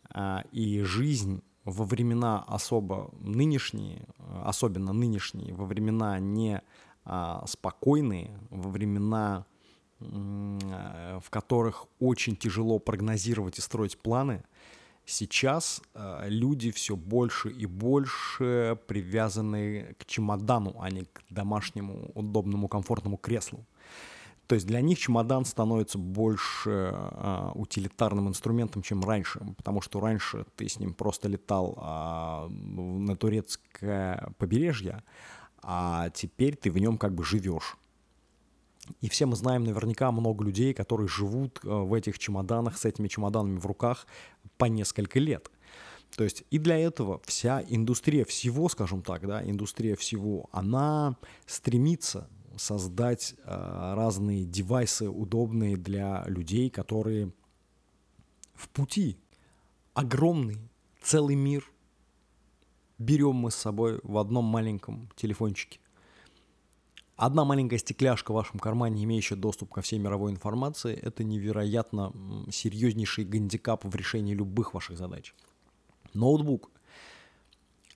А, 0.10 0.44
и 0.52 0.82
жизнь 0.82 1.42
во 1.64 1.86
времена 1.86 2.44
особо 2.48 3.12
нынешние, 3.22 4.08
особенно 4.44 4.92
нынешние, 4.92 5.54
во 5.54 5.66
времена 5.66 6.20
не 6.20 6.62
а, 7.06 7.46
спокойные, 7.48 8.38
во 8.50 8.70
времена, 8.70 9.46
в 10.00 11.30
которых 11.30 11.86
очень 12.00 12.38
тяжело 12.38 12.80
прогнозировать 12.80 13.60
и 13.60 13.62
строить 13.62 13.98
планы– 13.98 14.44
Сейчас 15.10 15.82
э, 15.96 16.26
люди 16.28 16.70
все 16.70 16.96
больше 16.96 17.50
и 17.50 17.66
больше 17.66 18.78
привязаны 18.86 19.96
к 19.98 20.06
чемодану, 20.06 20.76
а 20.80 20.92
не 20.92 21.06
к 21.06 21.24
домашнему 21.32 22.12
удобному 22.14 22.68
комфортному 22.68 23.18
креслу. 23.18 23.66
То 24.46 24.54
есть 24.54 24.68
для 24.68 24.82
них 24.82 25.00
чемодан 25.00 25.46
становится 25.46 25.98
больше 25.98 26.94
э, 26.94 27.52
утилитарным 27.56 28.28
инструментом, 28.28 28.84
чем 28.84 29.04
раньше, 29.04 29.40
потому 29.58 29.82
что 29.82 30.00
раньше 30.00 30.46
ты 30.56 30.70
с 30.70 30.80
ним 30.80 30.94
просто 30.94 31.28
летал 31.28 31.74
э, 31.76 32.48
на 32.50 33.16
турецкое 33.16 34.32
побережье, 34.38 35.02
а 35.64 36.12
теперь 36.12 36.56
ты 36.56 36.70
в 36.70 36.78
нем 36.78 37.00
как 37.00 37.16
бы 37.16 37.24
живешь. 37.24 37.78
И 39.02 39.10
все 39.10 39.26
мы 39.26 39.36
знаем 39.36 39.64
наверняка 39.64 40.12
много 40.12 40.44
людей, 40.44 40.74
которые 40.74 41.08
живут 41.08 41.60
э, 41.64 41.68
в 41.68 41.94
этих 41.94 42.20
чемоданах, 42.20 42.78
с 42.78 42.86
этими 42.86 43.08
чемоданами 43.08 43.58
в 43.58 43.66
руках 43.66 44.08
по 44.58 44.66
несколько 44.66 45.20
лет. 45.20 45.50
То 46.16 46.24
есть 46.24 46.44
и 46.50 46.58
для 46.58 46.78
этого 46.78 47.22
вся 47.26 47.64
индустрия 47.68 48.26
всего, 48.26 48.68
скажем 48.70 49.02
так, 49.02 49.28
да, 49.28 49.44
индустрия 49.44 49.96
всего, 49.96 50.50
она 50.52 51.18
стремится 51.46 52.28
создать 52.58 53.36
э, 53.46 53.94
разные 53.96 54.46
девайсы, 54.46 55.10
удобные 55.10 55.78
для 55.78 56.24
людей, 56.28 56.70
которые 56.70 57.32
в 58.54 58.70
пути. 58.70 59.18
Огромный 59.94 60.58
целый 61.02 61.36
мир 61.36 61.72
берем 62.98 63.36
мы 63.36 63.52
с 63.52 63.56
собой 63.56 64.00
в 64.04 64.18
одном 64.18 64.46
маленьком 64.46 65.10
телефончике. 65.16 65.80
Одна 67.20 67.44
маленькая 67.44 67.78
стекляшка 67.80 68.32
в 68.32 68.36
вашем 68.36 68.62
кармане, 68.62 69.04
имеющая 69.04 69.36
доступ 69.36 69.74
ко 69.74 69.82
всей 69.82 70.00
мировой 70.00 70.32
информации, 70.32 70.96
это 70.96 71.26
невероятно 71.26 72.14
серьезнейший 72.50 73.26
гандикап 73.26 73.84
в 73.84 73.94
решении 73.94 74.34
любых 74.34 74.74
ваших 74.74 74.98
задач. 74.98 75.36
Ноутбук. 76.14 76.72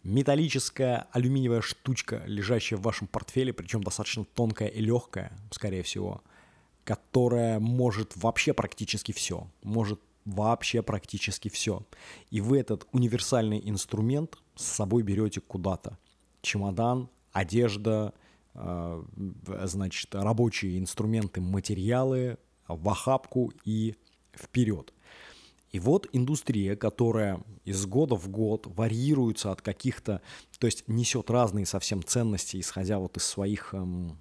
Металлическая 0.04 1.08
алюминиевая 1.14 1.62
штучка, 1.62 2.22
лежащая 2.26 2.76
в 2.76 2.82
вашем 2.82 3.08
портфеле, 3.08 3.54
причем 3.54 3.82
достаточно 3.82 4.26
тонкая 4.26 4.68
и 4.68 4.82
легкая, 4.82 5.32
скорее 5.52 5.84
всего, 5.84 6.22
которая 6.84 7.62
может 7.62 8.18
вообще 8.18 8.54
практически 8.54 9.14
все. 9.14 9.48
Может 9.64 10.02
вообще 10.26 10.82
практически 10.82 11.48
все. 11.48 11.84
И 12.30 12.42
вы 12.42 12.60
этот 12.60 12.88
универсальный 12.92 13.62
инструмент 13.64 14.38
с 14.58 14.66
собой 14.66 15.02
берете 15.02 15.40
куда-то. 15.40 15.98
Чемодан, 16.42 17.08
одежда, 17.32 18.14
значит, 18.54 20.14
рабочие 20.14 20.80
инструменты, 20.80 21.42
материалы 21.42 22.38
в 22.68 22.90
охапку 22.90 23.52
и 23.66 23.96
вперед. 24.36 24.94
И 25.72 25.80
вот 25.80 26.08
индустрия, 26.12 26.76
которая 26.76 27.42
из 27.66 27.86
года 27.88 28.16
в 28.16 28.30
год 28.30 28.68
варьируется 28.68 29.52
от 29.52 29.64
каких-то, 29.64 30.22
то 30.60 30.68
есть 30.68 30.84
несет 30.88 31.32
разные 31.32 31.66
совсем 31.66 32.04
ценности, 32.04 32.60
исходя 32.60 33.00
вот 33.00 33.18
из 33.18 33.24
своих 33.24 33.74
эм, 33.74 34.20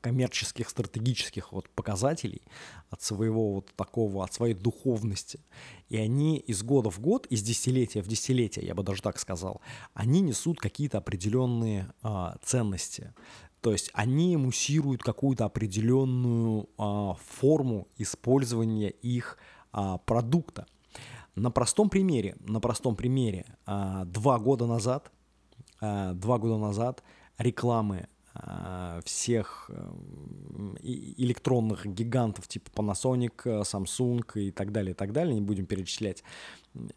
коммерческих, 0.00 0.68
стратегических 0.68 1.52
вот 1.52 1.68
показателей, 1.70 2.42
от 2.90 3.02
своего 3.02 3.54
вот 3.54 3.70
такого, 3.76 4.24
от 4.24 4.32
своей 4.32 4.54
духовности. 4.54 5.40
И 5.88 5.96
они 5.96 6.38
из 6.38 6.62
года 6.62 6.90
в 6.90 7.00
год, 7.00 7.26
из 7.26 7.42
десятилетия 7.42 8.02
в 8.02 8.08
десятилетие, 8.08 8.66
я 8.66 8.74
бы 8.74 8.82
даже 8.82 9.02
так 9.02 9.18
сказал, 9.18 9.60
они 9.94 10.20
несут 10.20 10.58
какие-то 10.58 10.98
определенные 10.98 11.92
а, 12.02 12.36
ценности. 12.42 13.12
То 13.60 13.72
есть 13.72 13.90
они 13.92 14.36
муссируют 14.36 15.02
какую-то 15.02 15.44
определенную 15.44 16.68
а, 16.78 17.14
форму 17.14 17.88
использования 17.96 18.90
их 18.90 19.38
а, 19.72 19.98
продукта. 19.98 20.66
На 21.34 21.50
простом 21.50 21.88
примере, 21.90 22.36
на 22.40 22.60
простом 22.60 22.96
примере, 22.96 23.44
а, 23.66 24.04
два 24.04 24.38
года 24.38 24.66
назад, 24.66 25.12
а, 25.80 26.12
два 26.14 26.38
года 26.38 26.56
назад 26.56 27.02
рекламы 27.36 27.98
а, 27.98 28.17
всех 29.04 29.70
а, 29.72 29.94
электронных 30.82 31.86
гигантов 31.86 32.46
типа 32.48 32.70
Panasonic, 32.70 33.62
Samsung 33.62 34.22
и 34.34 34.50
так 34.50 34.72
далее, 34.72 34.92
и 34.92 34.94
так 34.94 35.12
далее, 35.12 35.34
не 35.34 35.40
будем 35.40 35.66
перечислять, 35.66 36.22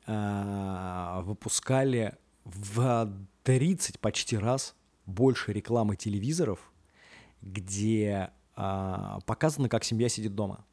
а, 0.05 1.21
выпускали 1.21 2.15
в 2.43 3.11
30 3.43 3.99
почти 3.99 4.37
раз 4.37 4.75
больше 5.05 5.53
рекламы 5.53 5.95
телевизоров, 5.95 6.71
где 7.41 8.31
показано, 8.55 9.69
как 9.69 9.83
семья 9.83 10.09
сидит 10.09 10.35
дома 10.35 10.65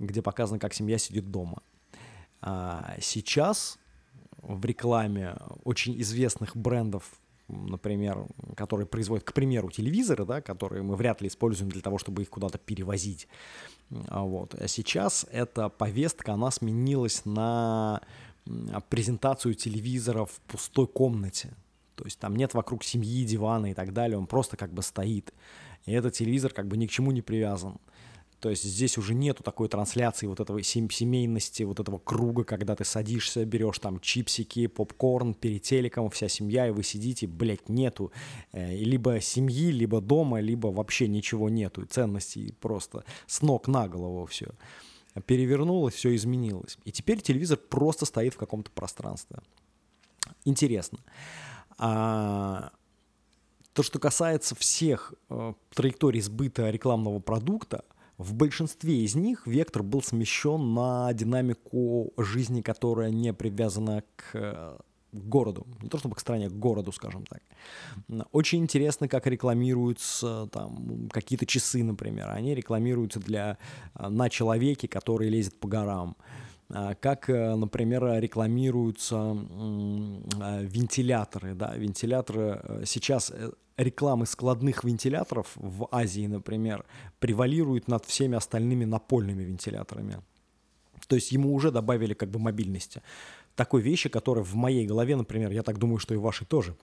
где 0.00 0.22
показано, 0.22 0.58
как 0.58 0.74
семья 0.74 0.98
сидит 0.98 1.30
дома. 1.30 1.62
А 2.40 2.96
сейчас 3.00 3.78
в 4.38 4.64
рекламе 4.64 5.36
очень 5.62 6.00
известных 6.00 6.56
брендов, 6.56 7.20
например, 7.50 8.26
которые 8.56 8.86
производят, 8.86 9.24
к 9.24 9.32
примеру, 9.32 9.70
телевизоры, 9.70 10.24
да, 10.24 10.40
которые 10.40 10.82
мы 10.82 10.96
вряд 10.96 11.20
ли 11.20 11.28
используем 11.28 11.70
для 11.70 11.82
того, 11.82 11.98
чтобы 11.98 12.22
их 12.22 12.30
куда-то 12.30 12.58
перевозить. 12.58 13.28
А 14.08 14.22
вот. 14.22 14.54
А 14.54 14.68
сейчас 14.68 15.26
эта 15.30 15.68
повестка, 15.68 16.34
она 16.34 16.50
сменилась 16.50 17.24
на 17.24 18.00
презентацию 18.88 19.54
телевизора 19.54 20.24
в 20.24 20.40
пустой 20.46 20.86
комнате. 20.86 21.54
То 21.94 22.04
есть 22.04 22.18
там 22.18 22.34
нет 22.36 22.54
вокруг 22.54 22.82
семьи, 22.82 23.24
дивана 23.24 23.70
и 23.70 23.74
так 23.74 23.92
далее, 23.92 24.16
он 24.16 24.26
просто 24.26 24.56
как 24.56 24.72
бы 24.72 24.82
стоит. 24.82 25.34
И 25.84 25.92
этот 25.92 26.14
телевизор 26.14 26.52
как 26.52 26.66
бы 26.66 26.76
ни 26.76 26.86
к 26.86 26.90
чему 26.90 27.10
не 27.12 27.22
привязан. 27.22 27.76
То 28.40 28.48
есть 28.48 28.64
здесь 28.64 28.96
уже 28.96 29.14
нету 29.14 29.42
такой 29.42 29.68
трансляции 29.68 30.26
вот 30.26 30.40
этого 30.40 30.62
семейности, 30.62 31.62
вот 31.62 31.78
этого 31.78 31.98
круга, 31.98 32.42
когда 32.44 32.74
ты 32.74 32.84
садишься, 32.84 33.44
берешь 33.44 33.78
там 33.78 34.00
чипсики, 34.00 34.66
попкорн 34.66 35.34
перед 35.34 35.62
телеком, 35.62 36.08
вся 36.08 36.28
семья, 36.28 36.66
и 36.66 36.70
вы 36.70 36.82
сидите, 36.82 37.26
блядь, 37.26 37.68
нету. 37.68 38.12
Э, 38.52 38.74
либо 38.74 39.20
семьи, 39.20 39.70
либо 39.70 40.00
дома, 40.00 40.40
либо 40.40 40.68
вообще 40.68 41.06
ничего 41.06 41.50
нету. 41.50 41.84
Ценностей 41.84 42.54
просто 42.60 43.04
с 43.26 43.42
ног 43.42 43.68
на 43.68 43.88
голову 43.88 44.24
все. 44.24 44.48
Перевернулось, 45.26 45.94
все 45.94 46.14
изменилось. 46.14 46.78
И 46.84 46.92
теперь 46.92 47.20
телевизор 47.20 47.58
просто 47.58 48.06
стоит 48.06 48.32
в 48.32 48.38
каком-то 48.38 48.70
пространстве. 48.70 49.40
Интересно. 50.46 50.98
А, 51.76 52.70
то, 53.74 53.82
что 53.82 53.98
касается 53.98 54.54
всех 54.54 55.12
э, 55.28 55.52
траекторий 55.74 56.20
сбыта 56.20 56.70
рекламного 56.70 57.18
продукта, 57.18 57.84
в 58.20 58.34
большинстве 58.34 59.02
из 59.02 59.14
них 59.14 59.46
вектор 59.46 59.82
был 59.82 60.02
смещен 60.02 60.74
на 60.74 61.10
динамику 61.14 62.12
жизни, 62.18 62.60
которая 62.60 63.10
не 63.10 63.32
привязана 63.32 64.04
к 64.14 64.34
э, 64.34 64.76
городу, 65.12 65.66
не 65.80 65.88
то 65.88 65.96
чтобы 65.96 66.16
к 66.16 66.20
стране, 66.20 66.50
к 66.50 66.52
городу, 66.52 66.92
скажем 66.92 67.24
так. 67.24 67.40
Очень 68.32 68.60
интересно, 68.60 69.08
как 69.08 69.26
рекламируются 69.26 70.48
там 70.52 71.08
какие-то 71.10 71.46
часы, 71.46 71.82
например. 71.82 72.28
Они 72.28 72.54
рекламируются 72.54 73.20
для 73.20 73.56
э, 73.94 74.08
на 74.08 74.28
человеке, 74.28 74.86
который 74.86 75.30
лезет 75.30 75.58
по 75.58 75.66
горам. 75.66 76.14
А, 76.68 76.94
как, 76.96 77.30
э, 77.30 77.54
например, 77.54 78.20
рекламируются 78.20 79.34
вентиляторы. 80.60 81.54
Да? 81.54 81.74
Вентиляторы 81.74 82.82
сейчас 82.84 83.32
рекламы 83.82 84.26
складных 84.26 84.84
вентиляторов 84.84 85.52
в 85.54 85.88
Азии, 85.90 86.26
например, 86.26 86.84
превалируют 87.18 87.88
над 87.88 88.04
всеми 88.04 88.36
остальными 88.36 88.84
напольными 88.84 89.42
вентиляторами. 89.42 90.22
То 91.06 91.16
есть 91.16 91.32
ему 91.32 91.54
уже 91.54 91.70
добавили 91.70 92.14
как 92.14 92.30
бы 92.30 92.38
мобильности. 92.38 93.02
Такой 93.56 93.82
вещи, 93.82 94.08
которая 94.08 94.44
в 94.44 94.54
моей 94.54 94.86
голове, 94.86 95.16
например, 95.16 95.50
я 95.50 95.62
так 95.62 95.78
думаю, 95.78 95.98
что 95.98 96.14
и 96.14 96.18
в 96.18 96.22
вашей 96.22 96.46
тоже, 96.46 96.76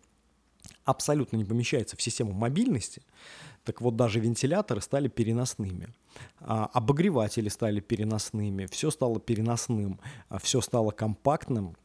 абсолютно 0.85 1.37
не 1.37 1.45
помещается 1.45 1.95
в 1.95 2.01
систему 2.01 2.33
мобильности. 2.33 3.01
Так 3.63 3.81
вот, 3.81 3.95
даже 3.95 4.19
вентиляторы 4.19 4.81
стали 4.81 5.07
переносными, 5.07 5.89
а, 6.39 6.65
обогреватели 6.73 7.49
стали 7.49 7.79
переносными, 7.79 8.65
все 8.65 8.91
стало 8.91 9.19
переносным, 9.19 9.99
а, 10.29 10.39
все 10.39 10.61
стало 10.61 10.91
компактным, 10.91 11.75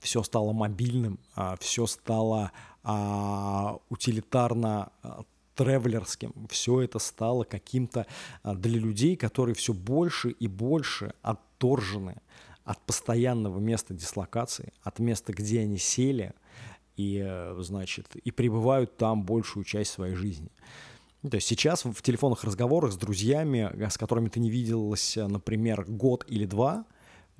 все 0.00 0.22
стало 0.22 0.52
мобильным, 0.52 1.18
а, 1.34 1.56
все 1.60 1.86
стало 1.86 2.52
а, 2.82 3.78
утилитарно 3.88 4.92
а, 5.02 5.22
тревелерским, 5.54 6.32
все 6.48 6.82
это 6.82 6.98
стало 6.98 7.44
каким-то 7.44 8.06
для 8.44 8.78
людей, 8.78 9.16
которые 9.16 9.56
все 9.56 9.72
больше 9.72 10.30
и 10.30 10.46
больше 10.46 11.14
отторжены 11.20 12.22
от 12.68 12.78
постоянного 12.80 13.58
места 13.58 13.94
дислокации, 13.94 14.72
от 14.82 14.98
места, 14.98 15.32
где 15.32 15.60
они 15.60 15.78
сели, 15.78 16.34
и, 16.98 17.22
э, 17.24 17.56
значит, 17.60 18.14
и 18.16 18.30
пребывают 18.30 18.96
там 18.96 19.22
большую 19.22 19.64
часть 19.64 19.92
своей 19.92 20.14
жизни. 20.14 20.50
То 21.22 21.36
есть 21.36 21.46
сейчас 21.46 21.84
в 21.84 22.02
телефонных 22.02 22.44
разговорах 22.44 22.92
с 22.92 22.96
друзьями, 22.96 23.70
э, 23.72 23.88
с 23.88 23.96
которыми 23.96 24.28
ты 24.28 24.40
не 24.40 24.50
виделся, 24.50 25.28
например, 25.28 25.84
год 25.88 26.26
или 26.28 26.44
два, 26.44 26.84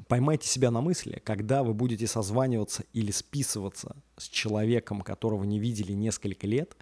поймайте 0.07 0.49
себя 0.49 0.71
на 0.71 0.81
мысли, 0.81 1.21
когда 1.25 1.63
вы 1.63 1.75
будете 1.75 2.07
созваниваться 2.07 2.85
или 2.93 3.11
списываться 3.11 3.97
с 4.17 4.29
человеком, 4.29 5.01
которого 5.01 5.45
не 5.45 5.59
видели 5.59 5.93
несколько 5.93 6.47
лет, 6.47 6.77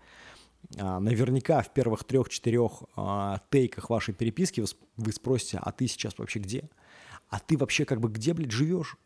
а, 0.79 1.00
наверняка 1.00 1.62
в 1.62 1.72
первых 1.72 2.05
трех-четырех 2.05 2.83
а, 2.96 3.40
тейках 3.50 3.90
вашей 3.90 4.14
переписки 4.14 4.64
вы, 4.96 5.12
спросите, 5.12 5.59
а 5.62 5.72
ты 5.72 5.87
сейчас 5.87 6.18
вообще 6.18 6.40
где? 6.40 6.68
А 7.29 7.40
ты 7.40 7.57
вообще 7.57 7.85
как 7.85 8.00
бы 8.00 8.09
где, 8.09 8.35
блядь, 8.35 8.52
живешь? 8.52 8.96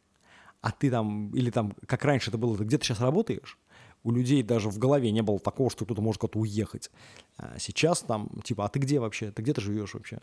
А 0.60 0.72
ты 0.72 0.90
там, 0.90 1.30
или 1.34 1.50
там, 1.50 1.74
как 1.86 2.04
раньше 2.04 2.30
это 2.30 2.38
было, 2.38 2.56
ты 2.56 2.64
где 2.64 2.78
ты 2.78 2.84
сейчас 2.84 3.00
работаешь? 3.00 3.58
у 4.02 4.12
людей 4.12 4.42
даже 4.42 4.68
в 4.70 4.78
голове 4.78 5.10
не 5.10 5.22
было 5.22 5.38
такого, 5.38 5.70
что 5.70 5.84
кто-то 5.84 6.00
может 6.00 6.20
куда-то 6.20 6.38
уехать. 6.38 6.90
А 7.36 7.58
сейчас 7.58 8.00
там, 8.00 8.30
типа, 8.42 8.64
а 8.64 8.68
ты 8.68 8.78
где 8.78 8.98
вообще? 8.98 9.30
Ты 9.30 9.42
где 9.42 9.52
ты 9.52 9.60
живешь 9.60 9.94
вообще? 9.94 10.20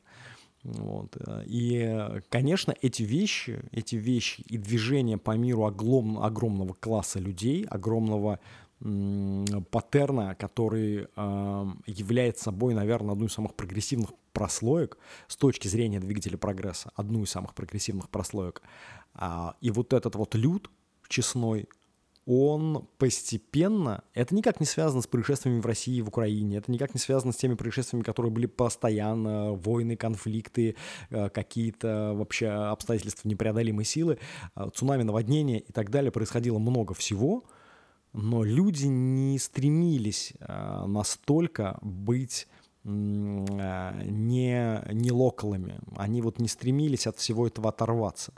Вот. 0.67 1.17
Э, 1.25 1.43
и, 1.45 2.21
конечно, 2.29 2.75
эти 2.81 3.03
вещи, 3.03 3.61
эти 3.71 3.95
вещи 3.95 4.41
и 4.41 4.57
движения 4.57 5.17
по 5.17 5.31
миру 5.37 5.65
огром, 5.65 6.19
огромного 6.19 6.73
класса 6.73 7.19
людей, 7.19 7.65
огромного 7.65 8.39
паттерна, 8.79 10.35
который 10.35 11.07
э, 11.15 11.65
является 11.87 12.43
собой, 12.43 12.75
наверное, 12.75 13.13
одну 13.13 13.25
из 13.25 13.33
самых 13.33 13.55
прогрессивных 13.55 14.11
прослоек 14.33 14.99
с 15.27 15.35
точки 15.35 15.67
зрения 15.67 15.99
двигателя 15.99 16.37
прогресса, 16.37 16.91
одну 16.95 17.23
из 17.23 17.31
самых 17.31 17.55
прогрессивных 17.55 18.07
прослоек. 18.09 18.61
А, 19.15 19.55
и 19.61 19.71
вот 19.71 19.93
этот 19.93 20.15
вот 20.15 20.35
люд 20.35 20.69
честной, 21.07 21.67
он 22.27 22.85
постепенно, 22.97 24.03
это 24.13 24.35
никак 24.35 24.59
не 24.59 24.65
связано 24.65 25.01
с 25.01 25.07
происшествиями 25.07 25.61
в 25.61 25.65
России, 25.65 26.01
в 26.01 26.09
Украине, 26.09 26.57
это 26.57 26.69
никак 26.69 26.93
не 26.93 26.99
связано 26.99 27.31
с 27.31 27.37
теми 27.37 27.53
происшествиями, 27.53 28.03
которые 28.03 28.33
были 28.33 28.47
постоянно, 28.47 29.53
войны, 29.53 29.95
конфликты, 29.95 30.75
э, 31.09 31.29
какие-то 31.29 32.11
вообще 32.13 32.49
обстоятельства 32.49 33.29
непреодолимой 33.29 33.85
силы, 33.85 34.19
э, 34.57 34.69
цунами, 34.75 35.03
наводнения 35.03 35.59
и 35.59 35.71
так 35.71 35.89
далее, 35.89 36.11
происходило 36.11 36.59
много 36.59 36.93
всего, 36.93 37.45
но 38.11 38.43
люди 38.43 38.87
не 38.87 39.39
стремились 39.39 40.33
э, 40.37 40.85
настолько 40.85 41.79
быть 41.81 42.49
не, 42.87 44.81
не 44.93 45.11
локалами, 45.11 45.79
они 45.95 46.21
вот 46.21 46.39
не 46.39 46.47
стремились 46.47 47.07
от 47.07 47.17
всего 47.17 47.47
этого 47.47 47.69
оторваться. 47.69 48.33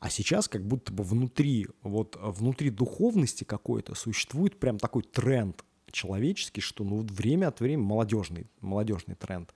А 0.00 0.10
сейчас 0.10 0.48
как 0.48 0.66
будто 0.66 0.92
бы 0.92 1.04
внутри, 1.04 1.68
вот 1.82 2.18
внутри 2.20 2.70
духовности 2.70 3.44
какой-то 3.44 3.94
существует 3.94 4.58
прям 4.58 4.78
такой 4.78 5.02
тренд 5.02 5.64
человеческий, 5.94 6.60
что 6.60 6.84
ну, 6.84 7.02
время 7.02 7.48
от 7.48 7.60
времени, 7.60 7.86
молодежный, 7.86 8.50
молодежный 8.60 9.14
тренд, 9.14 9.54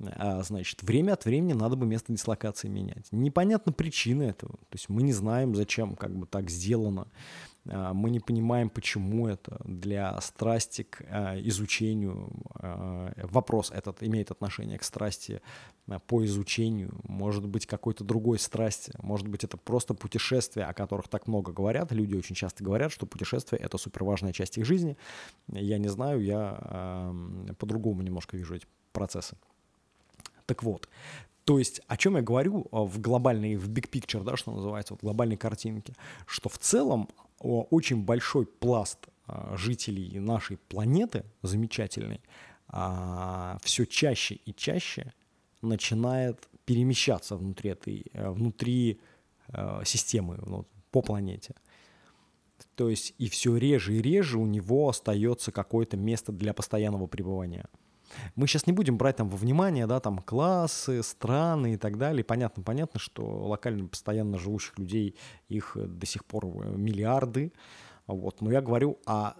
а, 0.00 0.42
значит, 0.42 0.82
время 0.82 1.12
от 1.12 1.26
времени 1.26 1.52
надо 1.52 1.76
бы 1.76 1.86
место 1.86 2.12
дислокации 2.12 2.68
менять. 2.68 3.06
Непонятна 3.12 3.72
причина 3.72 4.22
этого, 4.22 4.54
то 4.54 4.72
есть 4.72 4.88
мы 4.88 5.02
не 5.02 5.12
знаем, 5.12 5.54
зачем 5.54 5.94
как 5.94 6.16
бы 6.16 6.26
так 6.26 6.50
сделано, 6.50 7.08
мы 7.64 8.10
не 8.10 8.20
понимаем, 8.20 8.68
почему 8.68 9.26
это 9.26 9.60
для 9.64 10.20
страсти 10.20 10.82
к 10.82 11.02
а, 11.08 11.38
изучению. 11.40 12.30
А, 12.56 13.12
вопрос 13.16 13.70
этот 13.70 14.02
имеет 14.02 14.30
отношение 14.30 14.78
к 14.78 14.84
страсти 14.84 15.40
по 16.06 16.24
изучению, 16.24 16.98
может 17.04 17.46
быть, 17.46 17.66
какой-то 17.66 18.04
другой 18.04 18.38
страсти, 18.38 18.92
может 19.02 19.28
быть, 19.28 19.44
это 19.44 19.56
просто 19.58 19.92
путешествия, 19.92 20.64
о 20.64 20.74
которых 20.74 21.08
так 21.08 21.26
много 21.26 21.52
говорят. 21.52 21.92
Люди 21.92 22.14
очень 22.16 22.34
часто 22.34 22.64
говорят, 22.64 22.90
что 22.90 23.06
путешествие— 23.06 23.60
это 23.62 23.76
суперважная 23.76 24.32
часть 24.32 24.56
их 24.56 24.64
жизни. 24.64 24.96
Я 25.48 25.78
не 25.78 25.88
знаю, 25.88 26.22
я 26.22 27.12
по-другому 27.58 28.00
немножко 28.00 28.36
вижу 28.36 28.56
эти 28.56 28.66
процессы. 28.92 29.36
Так 30.46 30.62
вот, 30.62 30.88
то 31.44 31.58
есть, 31.58 31.82
о 31.86 31.96
чем 31.98 32.16
я 32.16 32.22
говорю 32.22 32.66
в 32.70 32.98
глобальной, 33.00 33.56
в 33.56 33.68
big 33.68 33.90
picture, 33.90 34.22
да, 34.24 34.36
что 34.36 34.52
называется, 34.52 34.94
вот 34.94 35.02
глобальной 35.02 35.36
картинке, 35.36 35.94
что 36.26 36.48
в 36.48 36.58
целом 36.58 37.08
очень 37.40 38.02
большой 38.04 38.46
пласт 38.46 39.08
а, 39.26 39.56
жителей 39.56 40.18
нашей 40.18 40.56
планеты, 40.56 41.24
замечательный, 41.42 42.20
а, 42.68 43.58
все 43.62 43.84
чаще 43.86 44.36
и 44.36 44.54
чаще 44.54 45.12
начинает 45.62 46.48
перемещаться 46.64 47.36
внутри 47.36 47.70
этой, 47.70 48.06
э, 48.12 48.30
внутри 48.30 49.00
э, 49.48 49.82
системы, 49.84 50.38
ну, 50.46 50.66
по 50.90 51.02
планете. 51.02 51.54
То 52.74 52.88
есть 52.88 53.14
и 53.18 53.28
все 53.28 53.56
реже 53.56 53.94
и 53.94 54.02
реже 54.02 54.38
у 54.38 54.46
него 54.46 54.88
остается 54.88 55.52
какое-то 55.52 55.96
место 55.96 56.32
для 56.32 56.54
постоянного 56.54 57.06
пребывания– 57.06 57.66
мы 58.36 58.46
сейчас 58.46 58.66
не 58.66 58.72
будем 58.72 58.96
брать 58.96 59.16
там 59.16 59.28
во 59.28 59.36
внимание, 59.36 59.86
да, 59.86 60.00
там 60.00 60.18
классы, 60.18 61.02
страны 61.02 61.74
и 61.74 61.76
так 61.76 61.98
далее. 61.98 62.24
Понятно, 62.24 62.62
понятно, 62.62 63.00
что 63.00 63.24
локально 63.24 63.88
постоянно 63.88 64.38
живущих 64.38 64.78
людей, 64.78 65.16
их 65.48 65.76
до 65.76 66.06
сих 66.06 66.24
пор 66.24 66.46
э, 66.46 66.76
миллиарды. 66.76 67.52
Вот. 68.06 68.40
Но 68.40 68.50
я 68.50 68.60
говорю 68.60 68.98
о, 69.06 69.34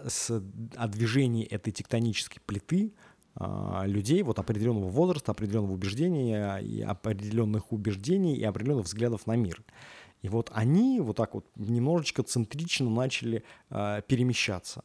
о 0.76 0.88
движении 0.88 1.44
этой 1.44 1.70
тектонической 1.70 2.40
плиты 2.44 2.94
а, 3.36 3.84
людей 3.84 4.22
вот 4.22 4.38
определенного 4.38 4.88
возраста, 4.88 5.32
определенного 5.32 5.72
убеждения, 5.72 6.58
и 6.58 6.80
определенных 6.80 7.72
убеждений 7.72 8.36
и 8.36 8.44
определенных 8.44 8.86
взглядов 8.86 9.26
на 9.26 9.36
мир. 9.36 9.62
И 10.22 10.28
вот 10.28 10.50
они 10.54 11.00
вот 11.00 11.16
так 11.16 11.34
вот 11.34 11.46
немножечко 11.56 12.22
центрично 12.22 12.88
начали 12.88 13.44
э, 13.70 14.00
перемещаться. 14.06 14.84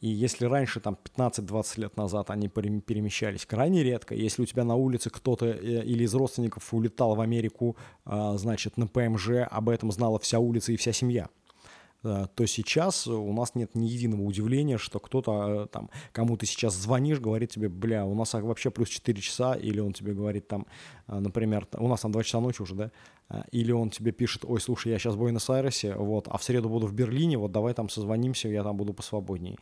И 0.00 0.08
если 0.08 0.46
раньше, 0.46 0.80
там, 0.80 0.98
15-20 1.16 1.80
лет 1.80 1.96
назад 1.96 2.30
они 2.30 2.48
перемещались 2.48 3.46
крайне 3.46 3.82
редко, 3.82 4.14
если 4.14 4.42
у 4.42 4.46
тебя 4.46 4.64
на 4.64 4.74
улице 4.74 5.10
кто-то 5.10 5.46
э, 5.46 5.84
или 5.84 6.04
из 6.04 6.14
родственников 6.14 6.72
улетал 6.72 7.14
в 7.14 7.20
Америку, 7.20 7.76
а, 8.04 8.36
значит, 8.36 8.76
на 8.76 8.86
ПМЖ, 8.86 9.46
об 9.50 9.68
этом 9.68 9.90
знала 9.92 10.18
вся 10.18 10.38
улица 10.38 10.72
и 10.72 10.76
вся 10.76 10.92
семья– 10.92 11.28
Э, 12.06 12.26
то 12.34 12.46
сейчас 12.46 13.06
у 13.06 13.32
нас 13.32 13.54
нет 13.54 13.74
ни 13.74 13.86
единого 13.86 14.22
удивления, 14.22 14.78
что 14.78 15.00
кто-то 15.00 15.64
э, 15.64 15.66
там, 15.66 15.90
кому 16.12 16.36
ты 16.36 16.46
сейчас 16.46 16.74
звонишь, 16.74 17.20
говорит 17.20 17.50
тебе, 17.50 17.68
бля, 17.68 18.04
у 18.04 18.14
нас 18.14 18.32
вообще 18.34 18.70
плюс 18.70 18.88
4 18.88 19.20
часа, 19.20 19.54
или 19.54 19.80
он 19.80 19.92
тебе 19.92 20.12
говорит 20.12 20.46
там, 20.46 20.66
например, 21.08 21.66
у 21.76 21.88
нас 21.88 22.00
там 22.00 22.12
2 22.12 22.22
часа 22.22 22.40
ночи 22.40 22.62
уже, 22.62 22.74
да, 22.74 22.90
или 23.50 23.72
он 23.72 23.90
тебе 23.90 24.12
пишет, 24.12 24.44
ой, 24.44 24.60
слушай, 24.60 24.92
я 24.92 24.98
сейчас 24.98 25.14
в 25.14 25.18
Буэнос-Айресе, 25.18 25.94
вот, 25.96 26.28
а 26.28 26.38
в 26.38 26.44
среду 26.44 26.68
буду 26.68 26.86
в 26.86 26.92
Берлине, 26.92 27.36
вот 27.38 27.50
давай 27.50 27.74
там 27.74 27.88
созвонимся, 27.88 28.48
я 28.48 28.62
там 28.62 28.76
буду 28.76 28.94
посвободнее. 28.94 29.56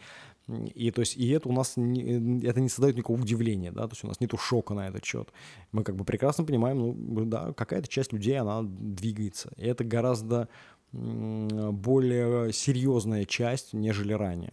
И 0.75 0.91
то 0.91 1.01
есть, 1.01 1.17
и 1.17 1.31
это 1.31 1.49
у 1.49 1.53
нас, 1.53 1.75
не, 1.77 2.43
это 2.47 2.61
не 2.61 2.69
создает 2.69 2.97
никакого 2.97 3.23
удивления, 3.23 3.73
да, 3.73 3.85
то 3.85 3.93
есть 3.93 4.05
у 4.05 4.09
нас 4.09 4.21
нету 4.21 4.37
шока 4.37 4.75
на 4.75 4.89
этот 4.89 5.03
счет. 5.03 5.33
Мы 5.73 5.83
как 5.83 5.97
бы 5.97 6.05
прекрасно 6.05 6.45
понимаем, 6.45 6.79
ну, 6.79 7.25
да, 7.25 7.53
какая-то 7.55 7.89
часть 7.89 8.13
людей, 8.13 8.39
она 8.39 8.61
двигается. 8.63 9.51
И 9.57 9.67
это 9.67 9.85
гораздо 9.85 10.49
более 10.95 12.53
серьезная 12.53 13.25
часть, 13.25 13.73
нежели 13.73 14.13
ранее. 14.13 14.53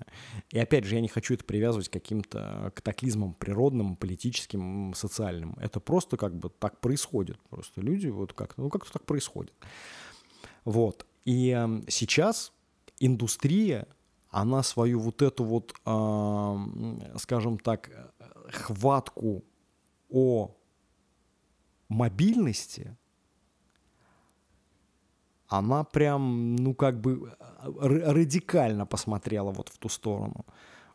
И 0.49 0.59
опять 0.59 0.85
же, 0.85 0.95
я 0.95 1.01
не 1.01 1.07
хочу 1.07 1.35
это 1.35 1.43
привязывать 1.43 1.89
к 1.89 1.93
каким-то 1.93 2.71
катаклизмам 2.75 3.33
природным, 3.33 3.95
политическим, 3.95 4.93
социальным. 4.95 5.55
Это 5.59 5.79
просто 5.79 6.17
как 6.17 6.35
бы 6.35 6.49
так 6.49 6.79
происходит. 6.79 7.39
Просто 7.49 7.81
люди 7.81 8.07
вот 8.07 8.33
как 8.33 8.57
ну 8.57 8.69
как-то 8.69 8.93
так 8.93 9.05
происходит. 9.05 9.53
Вот. 10.65 11.05
И 11.25 11.49
сейчас 11.87 12.51
индустрия, 12.99 13.87
она 14.29 14.63
свою 14.63 14.99
вот 14.99 15.21
эту 15.21 15.43
вот, 15.43 15.73
э, 15.85 17.17
скажем 17.17 17.59
так, 17.59 17.91
хватку 18.49 19.43
о 20.09 20.55
мобильности 21.89 22.97
она 25.51 25.83
прям, 25.83 26.55
ну, 26.55 26.73
как 26.73 27.01
бы 27.01 27.33
радикально 27.61 28.85
посмотрела 28.85 29.51
вот 29.51 29.67
в 29.67 29.77
ту 29.77 29.89
сторону. 29.89 30.45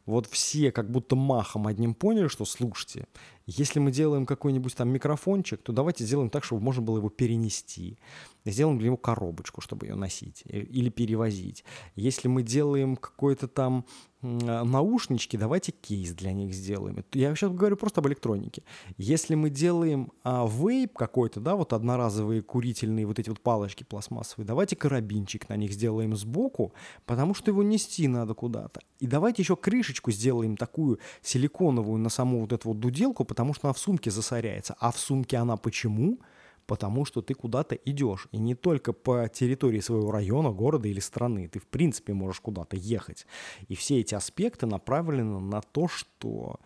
Вот 0.07 0.27
все 0.27 0.73
как 0.73 0.91
будто 0.91 1.15
махом 1.15 1.67
одним 1.67 1.95
поняли, 1.95 2.29
что 2.29 2.47
слушайте, 2.47 3.07
если 3.47 3.79
мы 3.79 3.93
делаем 3.93 4.27
какой-нибудь 4.27 4.75
там 4.75 4.89
микрофончик, 4.89 5.63
то 5.63 5.73
давайте 5.73 6.05
сделаем 6.05 6.31
так, 6.31 6.43
чтобы 6.43 6.63
можно 6.63 6.83
было 6.83 6.99
его 6.99 7.09
перенести. 7.09 7.99
Сделаем 8.45 8.79
для 8.79 8.87
него 8.87 8.97
коробочку, 8.97 9.61
чтобы 9.61 9.87
ее 9.87 9.95
носить 9.95 10.43
э, 10.47 10.59
или 10.59 10.89
перевозить. 10.89 11.65
Если 11.95 12.27
мы 12.27 12.43
делаем 12.43 12.97
какой-то 12.97 13.47
там 13.47 13.85
а, 14.23 14.65
наушнички, 14.65 15.37
давайте 15.37 15.73
кейс 15.73 16.13
для 16.13 16.33
них 16.33 16.55
сделаем. 16.55 17.05
Я 17.13 17.35
сейчас 17.35 17.53
говорю 17.53 17.77
просто 17.77 18.01
об 18.01 18.09
электронике. 18.09 18.63
Если 18.97 19.35
мы 19.35 19.51
делаем 19.51 20.13
а, 20.25 20.47
вейп 20.47 20.97
какой-то, 20.97 21.41
да, 21.41 21.55
вот 21.55 21.73
одноразовые 21.73 22.43
курительные 22.43 23.07
вот 23.07 23.19
эти 23.19 23.29
вот 23.29 23.41
палочки 23.41 23.85
пластмассовые, 23.85 24.47
давайте 24.47 24.75
карабинчик 24.75 25.49
на 25.49 25.57
них 25.57 25.73
сделаем 25.73 26.17
сбоку, 26.17 26.73
потому 27.05 27.35
что 27.35 27.51
его 27.51 27.63
нести 27.63 28.09
надо 28.09 28.35
куда-то. 28.35 28.81
И 28.99 29.07
давайте 29.07 29.43
еще 29.43 29.57
крышечку 29.57 30.11
сделаем 30.11 30.57
такую 30.57 30.99
силиконовую 31.23 31.99
на 31.99 32.09
саму 32.09 32.41
вот 32.41 32.53
эту 32.53 32.69
вот 32.69 32.81
дуделку, 32.81 33.25
потому 33.37 33.53
что 33.53 33.69
она 33.69 33.75
в 33.75 33.79
сумке 33.79 34.11
засоряется. 34.11 34.77
А 34.81 34.91
в 34.91 34.99
сумке 34.99 35.37
она 35.37 35.59
почему? 35.59 36.19
Потому 36.67 37.05
что 37.05 37.21
ты 37.21 37.35
куда-то 37.35 37.75
идешь. 37.75 38.29
И 38.33 38.39
не 38.39 38.55
только 38.55 38.95
по 38.95 39.29
территории 39.29 39.81
своего 39.81 40.11
района, 40.11 40.53
города 40.53 40.89
или 40.89 41.01
страны. 41.01 41.47
Ты, 41.47 41.59
в 41.59 41.67
принципе, 41.67 42.15
можешь 42.15 42.41
куда-то 42.41 42.77
ехать. 42.77 43.27
И 43.69 43.75
все 43.75 44.01
эти 44.01 44.15
аспекты 44.15 44.65
направлены 44.65 45.39
на 45.39 45.61
то, 45.61 45.87
что 45.87 46.61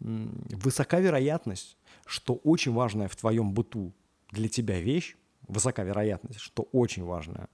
высока 0.00 0.98
вероятность, 0.98 1.76
что 2.06 2.36
очень 2.36 2.72
важная 2.72 3.08
в 3.08 3.16
твоем 3.16 3.52
быту 3.52 3.92
для 4.32 4.48
тебя 4.48 4.80
вещь, 4.80 5.16
высока 5.46 5.84
вероятность, 5.84 6.40
что 6.40 6.62
очень 6.72 7.04
важная 7.04 7.48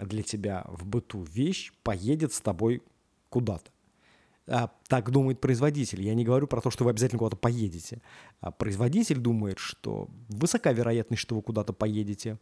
для 0.00 0.22
тебя 0.22 0.66
в 0.68 0.84
быту 0.84 1.22
вещь 1.22 1.72
поедет 1.82 2.34
с 2.34 2.40
тобой 2.42 2.82
куда-то. 3.30 3.70
А, 4.50 4.68
так 4.88 5.10
думает 5.10 5.40
производитель. 5.40 6.02
Я 6.02 6.14
не 6.14 6.24
говорю 6.24 6.48
про 6.48 6.60
то, 6.60 6.70
что 6.70 6.84
вы 6.84 6.90
обязательно 6.90 7.20
куда-то 7.20 7.36
поедете. 7.36 8.02
А 8.40 8.50
производитель 8.50 9.18
думает, 9.18 9.58
что 9.58 10.08
высока 10.28 10.72
вероятность, 10.72 11.22
что 11.22 11.36
вы 11.36 11.42
куда-то 11.42 11.72
поедете. 11.72 12.38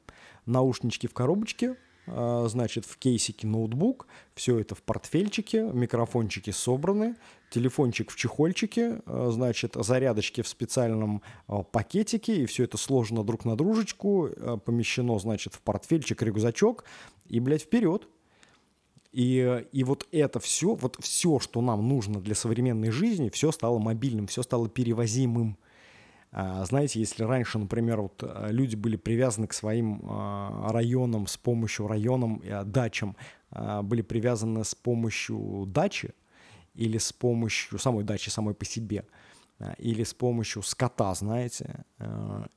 Наушнички 0.47 1.07
в 1.07 1.13
коробочке, 1.13 1.77
а, 2.07 2.47
значит, 2.49 2.87
в 2.87 2.97
кейсике 2.97 3.47
ноутбук, 3.47 4.07
все 4.35 4.59
это 4.59 4.75
в 4.75 4.83
портфельчике, 4.83 5.65
микрофончики 5.65 6.51
собраны, 6.51 7.17
телефончик 7.51 8.11
в 8.11 8.17
чехольчике, 8.17 9.03
значит, 9.07 9.75
зарядочки 9.75 10.41
в 10.41 10.49
специальном 10.49 11.23
пакетике, 11.73 12.43
и 12.43 12.47
все 12.47 12.65
это 12.65 12.79
сложено 12.79 13.23
друг 13.23 13.45
на 13.45 13.55
дружечку, 13.55 14.31
помещено, 14.65 15.19
значит, 15.19 15.55
в 15.55 15.61
портфельчик, 15.61 16.23
рюкзачок, 16.23 16.85
и, 17.27 17.41
блядь, 17.41 17.63
вперед. 17.63 18.09
И, 19.13 19.65
и 19.73 19.85
вот 19.85 20.07
это 20.13 20.39
все, 20.39 20.75
вот 20.75 20.97
все, 21.01 21.39
что 21.39 21.61
нам 21.63 21.89
нужно 21.89 22.21
для 22.21 22.35
современной 22.35 22.91
жизни, 22.91 23.31
все 23.31 23.53
стало 23.53 23.79
мобильным, 23.79 24.27
все 24.27 24.43
стало 24.43 24.69
перевозимым. 24.69 25.57
А, 26.31 26.63
знаете, 26.67 27.01
если 27.01 27.23
раньше, 27.25 27.59
например, 27.59 28.03
вот 28.03 28.23
а, 28.23 28.49
люди 28.49 28.77
были 28.77 28.97
привязаны 28.97 29.47
к 29.47 29.55
своим 29.55 30.03
а, 30.05 30.71
районам 30.73 31.27
с 31.27 31.39
помощью 31.39 31.87
районам, 31.87 32.43
дачам, 32.67 33.17
были 33.83 34.03
привязаны 34.03 34.63
с 34.63 34.75
помощью 34.75 35.65
дачи 35.67 36.13
или 36.75 36.99
с 36.99 37.15
помощью 37.15 37.79
самой 37.79 38.05
дачи 38.05 38.29
самой 38.29 38.53
по 38.53 38.67
себе, 38.67 39.07
или 39.79 40.05
с 40.05 40.13
помощью 40.13 40.63
скота, 40.63 41.15
знаете, 41.15 41.87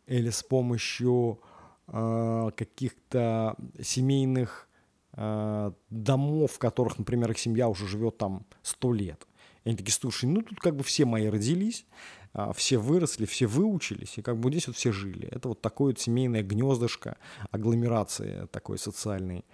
или 0.06 0.30
с 0.30 0.44
помощью 0.44 1.40
каких-то 1.88 3.56
семейных 3.82 4.68
Э, 4.68 4.71
домов, 5.90 6.52
в 6.54 6.60
которых, 6.60 6.98
например, 6.98 7.32
их 7.32 7.40
семья 7.40 7.68
уже 7.68 7.88
живет 7.88 8.18
там 8.18 8.46
сто 8.64 8.94
лет. 8.94 9.28
И 9.64 9.70
они 9.70 9.78
такие, 9.78 9.94
слушай, 9.94 10.26
ну 10.26 10.42
тут 10.42 10.60
как 10.60 10.76
бы 10.76 10.84
все 10.84 11.06
мои 11.06 11.28
родились, 11.28 11.86
а, 12.34 12.54
все 12.54 12.78
выросли, 12.78 13.26
все 13.26 13.46
выучились, 13.46 14.18
и 14.18 14.22
как 14.22 14.38
бы 14.38 14.50
здесь 14.50 14.68
вот 14.68 14.76
все 14.76 14.92
жили. 14.92 15.28
Это 15.28 15.50
вот 15.50 15.62
такое 15.62 15.92
вот 15.92 16.00
семейное 16.00 16.44
гнездышко, 16.44 17.18
агломерации 17.52 18.48
такой 18.52 18.78
социальной. 18.78 19.46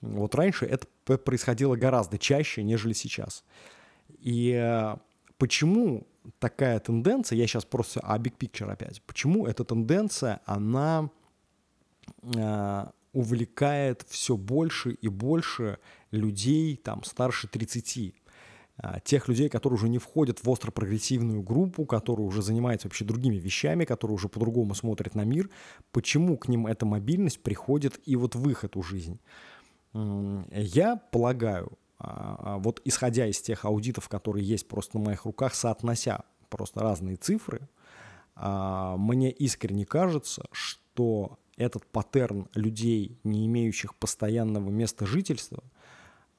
Вот 0.00 0.34
раньше 0.34 0.66
это 0.66 0.86
происходило 1.16 1.76
гораздо 1.76 2.18
чаще, 2.18 2.62
нежели 2.62 2.92
сейчас. 2.92 3.44
И 4.18 4.52
э, 4.52 4.96
почему 5.38 6.06
такая 6.38 6.78
тенденция, 6.80 7.36
я 7.36 7.46
сейчас 7.46 7.64
просто 7.64 8.00
о 8.00 8.18
big 8.18 8.36
picture 8.36 8.70
опять, 8.70 9.00
почему 9.02 9.46
эта 9.46 9.64
тенденция, 9.64 10.40
она 10.44 11.08
э, 12.22 12.86
увлекает 13.14 14.04
все 14.08 14.36
больше 14.36 14.92
и 14.92 15.08
больше 15.08 15.78
людей 16.10 16.76
там 16.76 17.04
старше 17.04 17.48
30. 17.48 18.14
А, 18.76 18.98
тех 19.00 19.28
людей, 19.28 19.48
которые 19.48 19.76
уже 19.76 19.88
не 19.88 19.98
входят 19.98 20.42
в 20.42 20.50
остро-прогрессивную 20.50 21.42
группу, 21.42 21.84
которые 21.86 22.26
уже 22.26 22.42
занимаются 22.42 22.88
вообще 22.88 23.04
другими 23.04 23.36
вещами, 23.36 23.84
которые 23.84 24.16
уже 24.16 24.28
по-другому 24.28 24.74
смотрят 24.74 25.14
на 25.14 25.24
мир, 25.24 25.48
почему 25.92 26.36
к 26.36 26.48
ним 26.48 26.66
эта 26.66 26.84
мобильность 26.84 27.40
приходит 27.40 28.00
и 28.04 28.16
вот 28.16 28.34
в 28.34 28.48
их 28.50 28.64
эту 28.64 28.82
жизнь. 28.82 29.20
Я 29.92 30.96
полагаю, 30.96 31.78
а, 31.98 32.36
а, 32.38 32.58
вот 32.58 32.80
исходя 32.84 33.26
из 33.28 33.40
тех 33.40 33.64
аудитов, 33.64 34.08
которые 34.08 34.44
есть 34.44 34.66
просто 34.66 34.98
на 34.98 35.04
моих 35.04 35.24
руках, 35.24 35.54
соотнося 35.54 36.24
просто 36.48 36.80
разные 36.80 37.16
цифры, 37.16 37.68
мне 38.36 39.30
искренне 39.30 39.86
кажется, 39.86 40.46
что 40.50 41.38
этот 41.56 41.86
паттерн 41.86 42.48
людей, 42.54 43.18
не 43.24 43.46
имеющих 43.46 43.94
постоянного 43.94 44.70
места 44.70 45.06
жительства– 45.06 45.62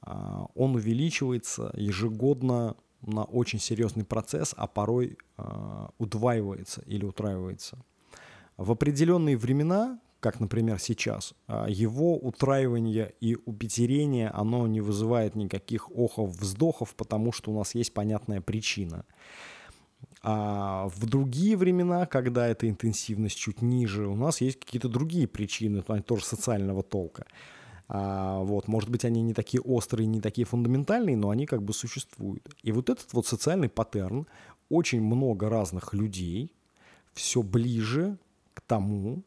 а, 0.06 0.48
он 0.56 0.76
увеличивается 0.76 1.72
ежегодно 1.76 2.76
на 3.02 3.24
очень 3.24 3.60
серьезный 3.60 4.06
процесс, 4.06 4.54
а 4.56 4.68
порой 4.68 5.18
а, 5.38 5.90
удваивается 5.98 6.82
или 6.86 7.04
утраивается. 7.06 7.78
В 8.58 8.72
определенные 8.72 9.36
времена, 9.36 10.00
как, 10.20 10.40
например, 10.40 10.80
сейчас, 10.80 11.34
а, 11.48 11.68
его 11.68 12.18
утраивание 12.18 13.14
и 13.20 13.36
упетерение, 13.46 14.30
оно 14.30 14.68
не 14.68 14.82
вызывает 14.82 15.36
никаких 15.36 15.90
охов-вздохов, 15.92 16.96
потому 16.96 17.32
что 17.32 17.52
у 17.52 17.58
нас 17.58 17.76
есть 17.76 17.94
понятная 17.94 18.42
причина. 18.42 19.06
А 20.28 20.88
в 20.88 21.06
другие 21.06 21.56
времена, 21.56 22.08
когда 22.08 22.48
эта 22.48 22.68
интенсивность 22.68 23.38
чуть 23.38 23.62
ниже, 23.62 24.08
у 24.08 24.16
нас 24.16 24.42
есть 24.42 24.60
какие-то 24.60 24.90
другие 24.90 25.28
причины, 25.28 25.84
тоже 25.84 26.26
социального 26.26 26.82
толка. 26.82 27.28
А, 27.88 28.40
вот, 28.40 28.68
может 28.68 28.90
быть, 28.90 29.06
они 29.06 29.22
не 29.22 29.36
такие 29.36 29.62
острые, 29.62 30.08
не 30.08 30.22
такие 30.22 30.46
фундаментальные, 30.46 31.16
но 31.16 31.30
они 31.30 31.46
как 31.46 31.62
бы 31.62 31.74
существуют. 31.74 32.56
И 32.64 32.72
вот 32.72 32.90
этот 32.90 33.14
вот 33.14 33.28
социальный 33.28 33.70
паттерн, 33.70 34.26
очень 34.68 35.00
много 35.00 35.48
разных 35.48 35.94
людей, 35.94 36.52
все 37.14 37.44
ближе 37.44 38.18
к 38.56 38.62
тому, 38.62 39.22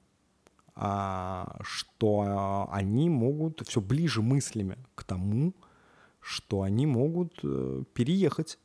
а, 0.75 1.61
что 1.63 2.69
они 2.73 3.09
могут, 3.09 3.63
все 3.69 3.81
ближе 3.81 4.21
мыслями 4.21 4.79
к 4.97 5.05
тому, 5.05 5.55
что 6.19 6.63
они 6.63 6.87
могут 6.87 7.39
э, 7.45 7.85
переехать 7.95 8.59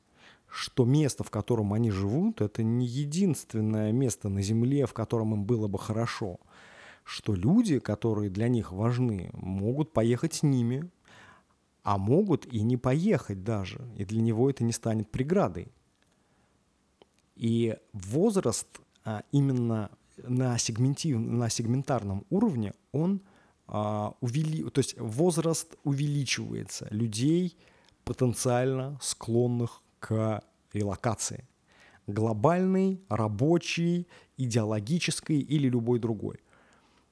что 0.53 0.85
место, 0.85 1.23
в 1.23 1.31
котором 1.31 1.73
они 1.73 1.91
живут, 1.91 2.41
это 2.41 2.63
не 2.63 2.85
единственное 2.85 3.91
место 3.91 4.29
на 4.29 4.41
Земле, 4.41 4.85
в 4.85 4.93
котором 4.93 5.33
им 5.33 5.45
было 5.45 5.67
бы 5.67 5.79
хорошо– 5.79 6.39
что 7.03 7.35
люди, 7.35 7.79
которые 7.79 8.29
для 8.29 8.47
них 8.47 8.71
важны, 8.71 9.29
могут 9.33 9.91
поехать 9.91 10.35
с 10.35 10.43
ними, 10.43 10.89
а 11.83 11.97
могут 11.97 12.45
и 12.45 12.61
не 12.61 12.77
поехать 12.77 13.43
даже, 13.43 13.85
и 13.97 14.05
для 14.05 14.21
него 14.21 14.49
это 14.49 14.63
не 14.63 14.71
станет 14.71 15.11
преградой. 15.11 15.67
И 17.35 17.75
возраст 17.91 18.67
а, 19.03 19.23
именно 19.31 19.91
на, 20.17 20.57
сегменти... 20.57 21.13
на 21.13 21.49
сегментарном 21.49 22.25
уровне, 22.29 22.73
он 22.91 23.21
а, 23.67 24.15
увели... 24.21 24.63
то 24.69 24.79
есть 24.79 24.97
возраст 24.97 25.75
увеличивается. 25.83 26.87
Людей, 26.89 27.57
потенциально 28.05 28.97
склонных 29.01 29.81
к 30.03 30.43
релокации. 30.73 31.47
Глобальный, 32.07 33.01
рабочий, 33.09 34.07
идеологический 34.37 35.39
или 35.39 35.69
любой 35.69 35.99
другой– 35.99 36.39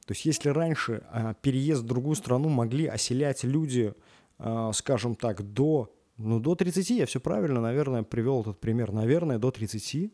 то 0.05 0.13
есть 0.13 0.25
если 0.25 0.49
раньше 0.49 1.03
э, 1.13 1.33
переезд 1.41 1.83
в 1.83 1.85
другую 1.85 2.15
страну 2.15 2.49
могли 2.49 2.85
оселять 2.85 3.45
люди, 3.45 3.93
э, 4.39 4.71
скажем 4.73 5.15
так, 5.15 5.41
до, 5.53 5.93
ну, 6.17 6.39
до 6.39 6.55
30, 6.55 6.89
я 6.89 7.05
все 7.05 7.19
правильно, 7.19 7.61
наверное, 7.61 8.03
привел 8.03 8.41
этот 8.41 8.59
пример, 8.59 8.91
наверное, 8.91 9.37
до 9.37 9.51
30, 9.51 10.11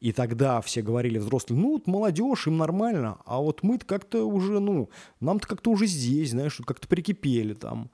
и 0.00 0.12
тогда 0.12 0.60
все 0.60 0.82
говорили 0.82 1.18
взрослые, 1.18 1.60
ну, 1.60 1.72
вот 1.74 1.86
молодежь, 1.86 2.48
им 2.48 2.56
нормально, 2.56 3.18
а 3.24 3.38
вот 3.38 3.62
мы-то 3.62 3.86
как-то 3.86 4.24
уже, 4.26 4.58
ну, 4.58 4.90
нам-то 5.20 5.46
как-то 5.46 5.70
уже 5.70 5.86
здесь, 5.86 6.30
знаешь, 6.30 6.60
как-то 6.66 6.88
прикипели 6.88 7.54
там. 7.54 7.92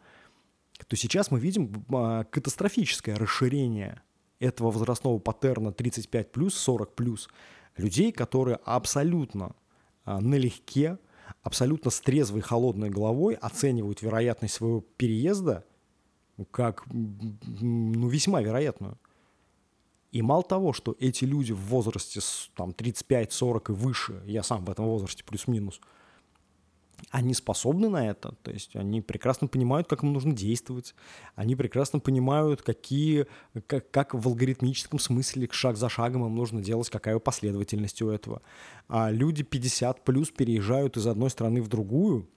То 0.87 0.97
сейчас 0.97 1.31
мы 1.31 1.41
видим 1.41 1.85
а, 1.93 2.25
катастрофическое 2.25 3.17
расширение 3.17 4.03
этого 4.39 4.71
возрастного 4.71 5.19
паттерна 5.19 5.73
35 5.73 6.33
плюс, 6.33 6.55
40 6.55 6.95
плюс 6.95 7.29
людей, 7.77 8.13
которые 8.13 8.59
абсолютно 8.65 9.55
а, 10.05 10.21
налегке 10.21 10.99
абсолютно 11.43 11.91
с 11.91 12.01
трезвой 12.01 12.41
холодной 12.41 12.91
головой 12.91 13.35
оценивают 13.35 14.03
вероятность 14.03 14.55
своего 14.55 14.81
переезда 14.81 15.65
как 16.51 16.85
ну, 16.87 18.09
весьма 18.09 18.41
вероятную. 18.41 18.97
И 20.13 20.23
мало 20.23 20.43
того, 20.43 20.73
что 20.73 20.97
эти 21.01 21.25
люди 21.25 21.53
в 21.53 21.61
возрасте 21.67 22.21
там, 22.55 22.71
35-40 22.71 23.73
и 23.73 23.73
выше, 23.73 24.23
я 24.25 24.43
сам 24.43 24.65
в 24.65 24.71
этом 24.71 24.87
возрасте 24.87 25.25
плюс-минус– 25.25 25.81
они 27.11 27.35
способны 27.35 27.89
на 27.89 28.09
это, 28.09 28.33
то 28.43 28.51
есть 28.51 28.77
они 28.77 29.01
прекрасно 29.01 29.47
понимают, 29.49 29.89
как 29.89 30.03
им 30.03 30.13
нужно 30.13 30.33
действовать, 30.33 30.95
они 31.35 31.57
прекрасно 31.57 32.01
понимают, 32.01 32.63
какие, 32.63 33.27
как, 33.67 33.91
как 33.91 34.15
в 34.15 34.27
алгоритмическом 34.27 34.99
смысле 34.99 35.49
шаг 35.51 35.77
за 35.77 35.89
шагом 35.89 36.27
им 36.27 36.35
нужно 36.35 36.61
делать, 36.61 36.91
какая 36.91 37.19
последовательность 37.19 38.03
у 38.03 38.11
этого. 38.11 38.43
А 38.89 39.11
люди 39.11 39.43
50 39.43 40.05
плюс 40.05 40.31
переезжают 40.31 40.97
из 40.97 41.07
одной 41.07 41.31
страны 41.31 41.63
в 41.63 41.69
другую, 41.69 42.29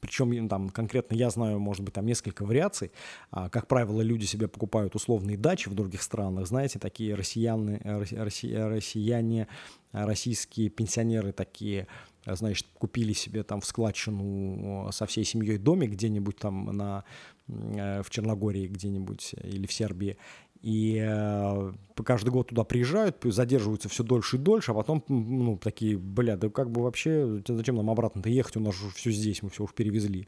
причем 0.00 0.48
там 0.48 0.70
конкретно 0.70 1.14
я 1.14 1.30
знаю, 1.30 1.58
может 1.58 1.82
быть, 1.82 1.94
там 1.94 2.06
несколько 2.06 2.44
вариаций. 2.44 2.92
А, 3.30 3.48
как 3.48 3.68
правило, 3.68 4.00
люди 4.00 4.24
себе 4.24 4.48
покупают 4.48 4.94
условные 4.94 5.36
дачи 5.36 5.68
в 5.68 5.74
других 5.74 6.02
странах. 6.02 6.46
Знаете, 6.46 6.78
такие 6.78 7.14
россияне, 7.14 7.80
россияне 7.82 9.48
российские 9.92 10.70
пенсионеры 10.70 11.32
такие 11.32 11.86
значит, 12.26 12.66
купили 12.74 13.12
себе 13.12 13.42
там 13.42 13.60
в 13.60 13.66
складчину 13.66 14.88
со 14.92 15.06
всей 15.06 15.24
семьей 15.24 15.58
домик 15.58 15.92
где-нибудь 15.92 16.36
там 16.36 16.64
на, 16.66 17.04
э, 17.48 18.02
в 18.02 18.10
Черногории 18.10 18.66
где-нибудь 18.66 19.34
или 19.42 19.66
в 19.66 19.72
Сербии, 19.72 20.16
и 20.64 20.98
э, 20.98 21.72
каждый 22.06 22.30
год 22.30 22.48
туда 22.48 22.64
приезжают, 22.64 23.18
задерживаются 23.22 23.90
все 23.90 24.02
дольше 24.02 24.36
и 24.36 24.38
дольше, 24.38 24.70
а 24.70 24.74
потом, 24.74 25.04
ну, 25.08 25.58
такие, 25.58 25.98
бля, 25.98 26.38
да 26.38 26.48
как 26.48 26.70
бы 26.70 26.82
вообще, 26.82 27.42
зачем 27.46 27.76
нам 27.76 27.90
обратно-то 27.90 28.30
ехать, 28.30 28.56
у 28.56 28.60
нас 28.60 28.74
же 28.74 28.88
все 28.88 29.10
здесь, 29.10 29.42
мы 29.42 29.50
все 29.50 29.64
уж 29.64 29.74
перевезли. 29.74 30.26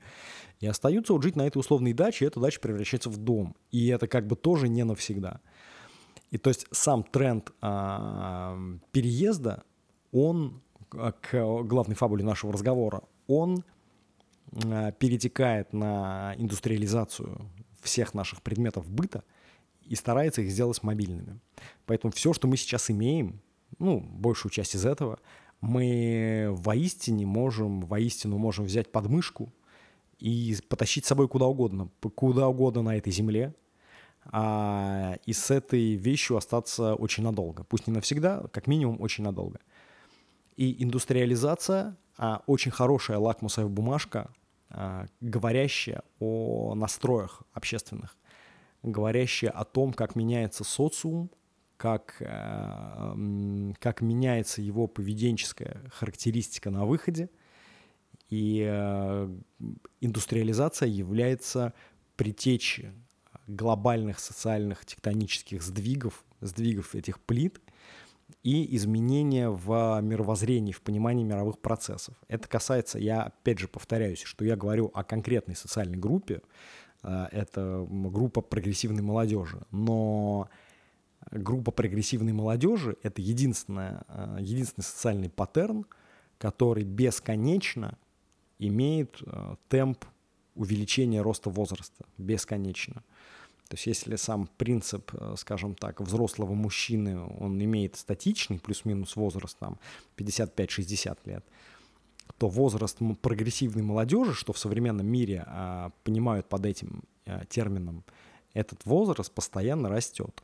И 0.61 0.67
остаются 0.67 1.15
вот 1.15 1.23
жить 1.23 1.37
на 1.37 1.47
этой 1.47 1.57
условной 1.57 1.95
даче, 1.95 2.27
и 2.27 2.29
эта 2.29 2.39
дача 2.39 2.61
превращается 2.61 3.09
в 3.09 3.17
дом. 3.17 3.57
И 3.71 3.87
это 3.87 4.09
как 4.09 4.27
бы 4.27 4.37
тоже 4.37 4.69
не 4.69 4.85
навсегда. 4.85 5.41
И 6.31 6.37
то 6.37 6.51
есть 6.51 6.67
сам 6.71 7.03
тренд 7.03 7.51
а, 7.63 8.59
переезда, 8.93 9.63
он 10.13 10.61
а, 10.61 10.66
к 11.21 11.63
главной 11.65 11.95
фабуле 11.95 12.25
нашего 12.25 12.53
разговора, 12.53 13.03
он 13.27 13.65
а, 14.65 14.93
перетекает 14.93 15.73
на 15.73 16.35
индустриализацию 16.39 17.41
всех 17.81 18.15
наших 18.15 18.43
предметов 18.43 18.89
быта 18.89 19.25
и 19.83 19.95
старается 19.95 20.43
их 20.43 20.51
сделать 20.51 20.83
мобильными. 20.83 21.39
Поэтому 21.87 22.13
все, 22.13 22.33
что 22.33 22.49
мы 22.49 22.57
сейчас 22.57 22.91
имеем, 22.91 23.41
ну, 23.79 24.01
большую 24.01 24.51
часть 24.51 24.75
из 24.75 24.85
этого, 24.85 25.19
мы 25.61 26.49
воистине 26.51 27.27
можем, 27.27 27.81
воистину 27.81 28.39
можем 28.39 28.65
взять 28.65 28.91
подмышку 28.93 29.53
и 30.19 30.57
потащить 30.69 31.05
с 31.05 31.09
собой 31.09 31.29
куда 31.29 31.47
угодно, 31.47 31.89
куда 32.15 32.49
угодно 32.49 32.83
на 32.83 32.97
этой 32.97 33.13
земле, 33.13 33.55
а, 34.27 35.17
и 35.25 35.33
с 35.33 35.51
этой 35.51 35.95
вещью 35.95 36.37
остаться 36.37 36.95
очень 36.95 37.23
надолго. 37.23 37.65
Пусть 37.65 37.87
не 37.87 37.93
навсегда, 37.93 38.45
как 38.53 38.67
минимум 38.67 39.01
очень 39.01 39.25
надолго. 39.25 39.61
И 40.57 40.83
индустриализация 40.83 41.97
а, 42.17 42.43
очень 42.47 42.71
хорошая 42.71 43.19
лакмусовая 43.19 43.69
бумажка, 43.69 44.31
а, 44.71 45.07
говорящая 45.21 46.03
о 46.19 46.75
настроях 46.75 47.43
общественных, 47.53 48.17
говорящая 48.83 49.51
о 49.51 49.65
том, 49.65 49.93
как 49.93 50.17
меняется 50.17 50.65
социум, 50.65 51.31
как, 51.77 52.23
а, 52.27 53.15
как 53.79 54.01
меняется 54.01 54.63
его 54.63 54.87
поведенческая 54.87 55.83
характеристика 55.93 56.71
на 56.71 56.87
выходе. 56.87 57.29
И 58.31 58.67
а, 58.67 59.31
индустриализация 60.01 60.89
является 60.89 61.75
предтечей 62.17 62.93
глобальных 63.47 64.19
социальных 64.19 64.87
тектонических 64.87 65.63
сдвигов, 65.63 66.25
сдвигов 66.41 66.95
этих 66.95 67.21
плит– 67.21 67.61
и 68.43 68.77
изменения 68.77 69.49
в 69.49 70.01
мировоззрении, 70.03 70.73
в 70.73 70.83
понимании 70.83 71.25
мировых 71.25 71.59
процессов. 71.59 72.15
Это 72.29 72.49
касается, 72.49 72.99
я 72.99 73.23
опять 73.23 73.59
же 73.59 73.69
повторяюсь, 73.69 74.23
что 74.23 74.45
я 74.45 74.57
говорю 74.57 74.91
о 74.95 75.05
конкретной 75.05 75.57
социальной 75.57 75.97
группе, 75.97 76.43
э, 77.03 77.27
это 77.33 77.87
группа 77.89 78.41
прогрессивной 78.41 79.03
молодежи, 79.03 79.63
но 79.71 80.49
группа 81.31 81.71
прогрессивной 81.71 82.33
молодежи– 82.33 82.97
это 83.03 83.23
единственная, 83.23 84.05
э, 84.09 84.39
единственный 84.41 84.85
социальный 84.85 85.31
паттерн, 85.31 85.87
который 86.39 86.85
бесконечно 86.85 87.99
имеет 88.59 89.23
э, 89.25 89.57
темп 89.69 90.05
увеличения 90.55 91.21
роста 91.21 91.51
возраста 91.51 92.07
бесконечно. 92.19 93.03
То 93.69 93.75
есть 93.75 93.87
если 93.87 94.17
сам 94.17 94.49
принцип, 94.59 95.11
э, 95.15 95.35
скажем 95.37 95.75
так, 95.75 96.01
взрослого 96.01 96.55
мужчины, 96.55 97.21
он 97.41 97.63
имеет 97.63 97.97
статичный 97.97 98.59
плюс-минус 98.59 99.17
возраст, 99.17 99.59
там 99.59 99.79
55-60 100.17 101.19
лет, 101.25 101.45
то 102.39 102.49
возраст 102.49 102.99
прогрессивной 103.23 103.83
молодежи, 103.83 104.35
что 104.35 104.53
в 104.53 104.59
современном 104.59 105.07
мире 105.07 105.45
а, 105.47 105.91
понимают 106.05 106.49
под 106.49 106.67
этим 106.67 107.03
а, 107.25 107.45
термином, 107.47 108.05
этот 108.53 108.85
возраст 108.85 109.33
постоянно 109.33 109.89
растет. 109.89 110.43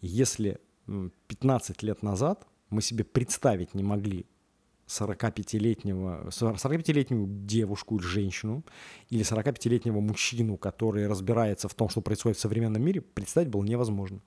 И 0.00 0.06
если 0.06 0.58
15 0.86 1.82
лет 1.82 2.02
назад 2.02 2.46
мы 2.70 2.82
себе 2.82 3.04
представить 3.04 3.74
не 3.74 3.82
могли 3.82 4.26
45-летнего, 4.86 6.28
45-летнюю 6.28 7.26
девушку 7.46 7.96
или 7.96 8.04
женщину, 8.04 8.64
или 9.10 9.24
45-летнего 9.24 10.00
мужчину, 10.00 10.56
который 10.56 11.06
разбирается 11.06 11.68
в 11.68 11.74
том, 11.74 11.88
что 11.88 12.00
происходит 12.00 12.38
в 12.38 12.40
современном 12.40 12.82
мире, 12.82 13.00
представить 13.00 13.48
было 13.48 13.64
невозможно. 13.64 14.20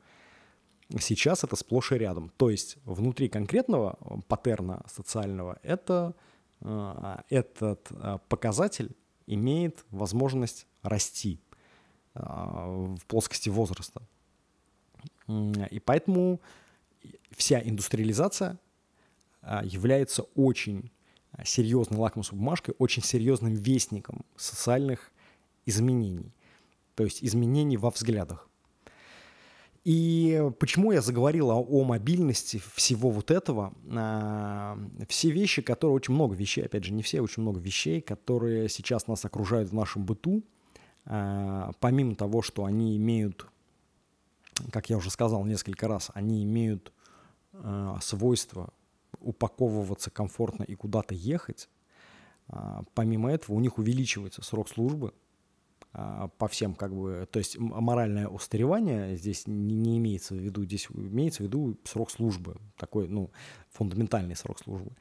Сейчас 0.99 1.43
это 1.43 1.55
сплошь 1.55 1.91
и 1.91 1.95
рядом. 1.95 2.31
То 2.37 2.49
есть 2.49 2.77
внутри 2.85 3.27
конкретного 3.27 3.97
э, 3.99 4.15
паттерна 4.27 4.83
социального 4.87 5.59
это, 5.63 6.13
э, 6.61 7.17
этот 7.29 7.87
э, 7.91 8.19
показатель 8.29 8.95
имеет 9.27 9.83
возможность 9.89 10.67
расти 10.83 11.41
в 12.13 12.99
плоскости 13.07 13.49
возраста. 13.49 14.01
И 15.27 15.81
поэтому 15.83 16.39
вся 17.31 17.59
индустриализация 17.61 18.57
является 19.63 20.23
очень 20.35 20.91
а, 21.37 21.43
серьезной 21.45 21.99
лакмусовой 21.99 22.39
бумажкой, 22.39 22.75
очень 22.77 23.03
серьезным 23.03 23.53
вестником 23.53 24.25
социальных 24.35 25.11
изменений, 25.65 26.33
то 26.95 27.03
есть 27.03 27.23
изменений 27.23 27.77
во 27.77 27.89
взглядах. 27.89 28.47
И 29.83 30.43
почему 30.59 30.93
я 30.93 31.01
заговорил 31.01 31.51
о, 31.51 31.61
о 31.61 31.83
мобильности 31.83 32.59
всего 32.73 33.11
вот 33.11 33.29
этого? 33.29 33.73
А, 33.91 34.79
все 35.09 35.29
вещи, 35.29 35.61
которые 35.61 35.95
очень 35.95 36.13
много 36.13 36.35
вещей, 36.35 36.65
опять 36.65 36.85
же, 36.85 36.93
не 36.93 37.03
все, 37.03 37.21
очень 37.21 37.43
много 37.43 37.59
вещей, 37.59 38.01
которые 38.01 38.69
сейчас 38.69 39.07
нас 39.07 39.25
окружают 39.25 39.69
в 39.69 39.73
нашем 39.73 40.05
быту, 40.05 40.43
а, 41.05 41.71
помимо 41.79 42.15
того, 42.15 42.41
что 42.41 42.65
они 42.65 42.97
имеют, 42.97 43.45
как 44.71 44.89
я 44.89 44.97
уже 44.97 45.11
сказал 45.11 45.45
несколько 45.45 45.87
раз, 45.87 46.09
они 46.13 46.43
имеют 46.43 46.91
а, 47.53 47.99
свойство 48.01 48.73
упаковываться 49.25 50.11
комфортно 50.11 50.63
и 50.63 50.75
куда-то 50.75 51.15
ехать, 51.15 51.69
а, 52.47 52.83
помимо 52.93 53.31
этого 53.31 53.55
у 53.55 53.59
них 53.59 53.77
увеличивается 53.77 54.43
срок 54.43 54.69
службы 54.69 55.13
а, 55.93 56.27
по 56.37 56.47
всем 56.47 56.75
как 56.75 56.95
бы, 56.95 57.27
то 57.31 57.39
есть 57.39 57.57
моральное 57.57 58.27
устаревание 58.27 59.17
здесь 59.17 59.47
не, 59.47 59.97
имеется 59.97 60.35
в 60.35 60.37
виду, 60.37 60.63
здесь 60.63 60.87
имеется 60.93 61.43
в 61.43 61.47
виду 61.47 61.77
срок 61.83 62.11
службы, 62.11 62.57
такой, 62.77 63.07
ну, 63.07 63.31
фундаментальный 63.71 64.35
срок 64.35 64.59
службы. 64.59 64.91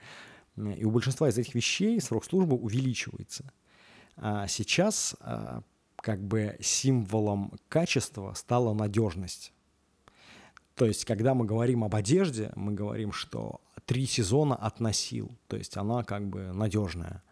И 0.56 0.84
у 0.84 0.90
большинства 0.90 1.28
из 1.28 1.36
этих 1.36 1.54
вещей 1.54 2.00
срок 2.00 2.24
службы 2.24 2.56
увеличивается. 2.56 3.52
А 4.16 4.46
сейчас 4.46 5.16
как 5.96 6.22
бы 6.22 6.56
символом 6.60 7.52
качества 7.68 8.34
стала 8.34 8.72
надежность. 8.72 9.52
То 10.76 10.86
есть, 10.86 11.04
когда 11.04 11.34
мы 11.34 11.44
говорим 11.44 11.82
об 11.82 11.94
одежде, 11.94 12.52
мы 12.56 12.72
говорим, 12.72 13.12
что 13.12 13.60
три 13.86 14.06
сезона 14.06 14.54
относил, 14.56 15.30
то 15.48 15.56
есть 15.56 15.76
она 15.76 16.04
как 16.04 16.26
бы 16.26 16.52
надежная. 16.52 17.22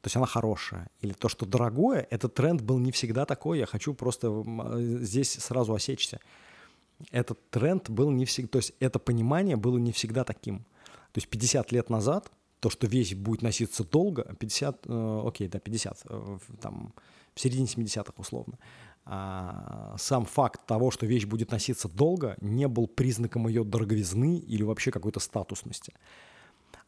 То 0.00 0.06
есть 0.06 0.16
она 0.16 0.26
хорошая. 0.26 0.88
Или 1.00 1.12
то, 1.12 1.28
что 1.28 1.44
дорогое, 1.44 2.06
этот 2.10 2.34
тренд 2.34 2.62
был 2.62 2.78
не 2.78 2.92
всегда 2.92 3.26
такой. 3.26 3.58
Я 3.58 3.66
хочу 3.66 3.94
просто 3.94 4.28
э, 4.28 4.98
здесь 5.00 5.32
сразу 5.32 5.74
осечься. 5.74 6.20
Этот 7.10 7.50
тренд 7.50 7.90
был 7.90 8.10
не 8.10 8.24
всегда, 8.24 8.48
то 8.48 8.58
есть 8.58 8.72
это 8.80 8.98
понимание 8.98 9.56
было 9.56 9.78
не 9.78 9.92
всегда 9.92 10.24
таким. 10.24 10.60
То 11.12 11.18
есть 11.18 11.28
50 11.28 11.72
лет 11.72 11.90
назад 11.90 12.30
то, 12.60 12.70
что 12.70 12.86
вещь 12.86 13.14
будет 13.14 13.42
носиться 13.42 13.84
долго, 13.84 14.34
50, 14.38 14.86
э, 14.86 15.22
окей, 15.26 15.48
да, 15.48 15.58
50, 15.58 16.02
э, 16.08 16.38
там, 16.60 16.92
в 17.34 17.40
середине 17.40 17.66
70-х 17.66 18.14
условно, 18.16 18.58
а, 18.58 18.87
сам 19.08 20.26
факт 20.26 20.66
того, 20.66 20.90
что 20.90 21.06
вещь 21.06 21.24
будет 21.24 21.50
носиться 21.50 21.88
долго, 21.88 22.36
не 22.40 22.68
был 22.68 22.86
признаком 22.86 23.48
ее 23.48 23.64
дороговизны 23.64 24.38
или 24.38 24.62
вообще 24.62 24.90
какой-то 24.90 25.18
статусности. 25.18 25.94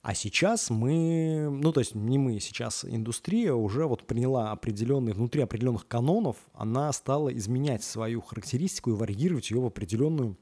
А 0.02 0.14
сейчас 0.14 0.70
мы, 0.70 1.48
ну 1.50 1.72
то 1.72 1.80
есть 1.80 1.94
не 1.94 2.18
мы, 2.18 2.40
сейчас 2.40 2.84
индустрия 2.84 3.52
уже 3.52 3.86
вот 3.86 4.06
приняла 4.06 4.50
определенные, 4.50 5.14
внутри 5.14 5.42
определенных 5.42 5.86
канонов, 5.86 6.36
она 6.54 6.90
стала 6.92 7.34
изменять 7.36 7.84
свою 7.84 8.22
характеристику 8.22 8.90
и 8.90 8.94
варьировать 8.94 9.50
ее 9.50 9.60
в 9.60 9.66
определенную 9.66 10.38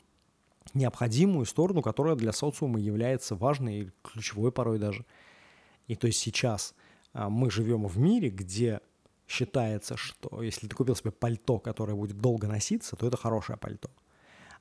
необходимую 0.75 1.47
сторону, 1.47 1.83
которая 1.83 2.15
для 2.15 2.33
социума 2.33 2.79
является 2.79 3.35
важной 3.35 3.81
и 3.81 3.91
ключевой 4.03 4.53
порой 4.53 4.79
даже. 4.79 5.05
И 5.89 5.97
то 5.97 6.07
есть 6.07 6.21
сейчас 6.21 6.75
а, 7.13 7.29
мы 7.29 7.51
живем 7.51 7.87
в 7.87 7.99
мире, 7.99 8.31
где 8.31 8.81
считается, 9.29 9.97
что 9.97 10.43
если 10.43 10.67
ты 10.67 10.75
купил 10.75 10.97
себе 10.97 11.13
пальто, 11.13 11.59
которое 11.59 11.95
будет 11.95 12.19
долго 12.19 12.49
носиться, 12.49 12.97
то 12.97 13.07
это 13.07 13.17
хорошее 13.17 13.59
пальто. 13.59 13.91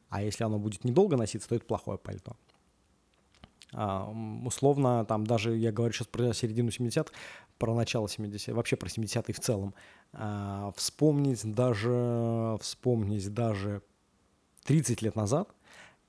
А 0.10 0.22
если 0.22 0.44
оно 0.44 0.60
будет 0.60 0.84
недолго 0.84 1.16
носиться, 1.18 1.50
то 1.50 1.56
это 1.56 1.66
плохое 1.66 1.98
пальто. 1.98 2.36
А, 3.74 4.10
условно, 4.46 5.06
там 5.06 5.26
даже, 5.26 5.56
я 5.56 5.72
говорю 5.72 5.94
сейчас 5.94 6.08
про 6.08 6.34
середину 6.34 6.70
70-х, 6.70 7.14
про 7.58 7.74
начало 7.74 8.08
70-х, 8.08 8.54
вообще 8.54 8.76
про 8.76 8.88
70-е 8.90 9.34
в 9.34 9.40
целом. 9.40 9.74
А, 10.14 10.72
вспомнить 10.76 11.44
даже, 11.54 12.58
вспомнить 12.62 13.34
даже 13.34 13.82
30 14.66 15.02
лет 15.02 15.16
назад, 15.16 15.50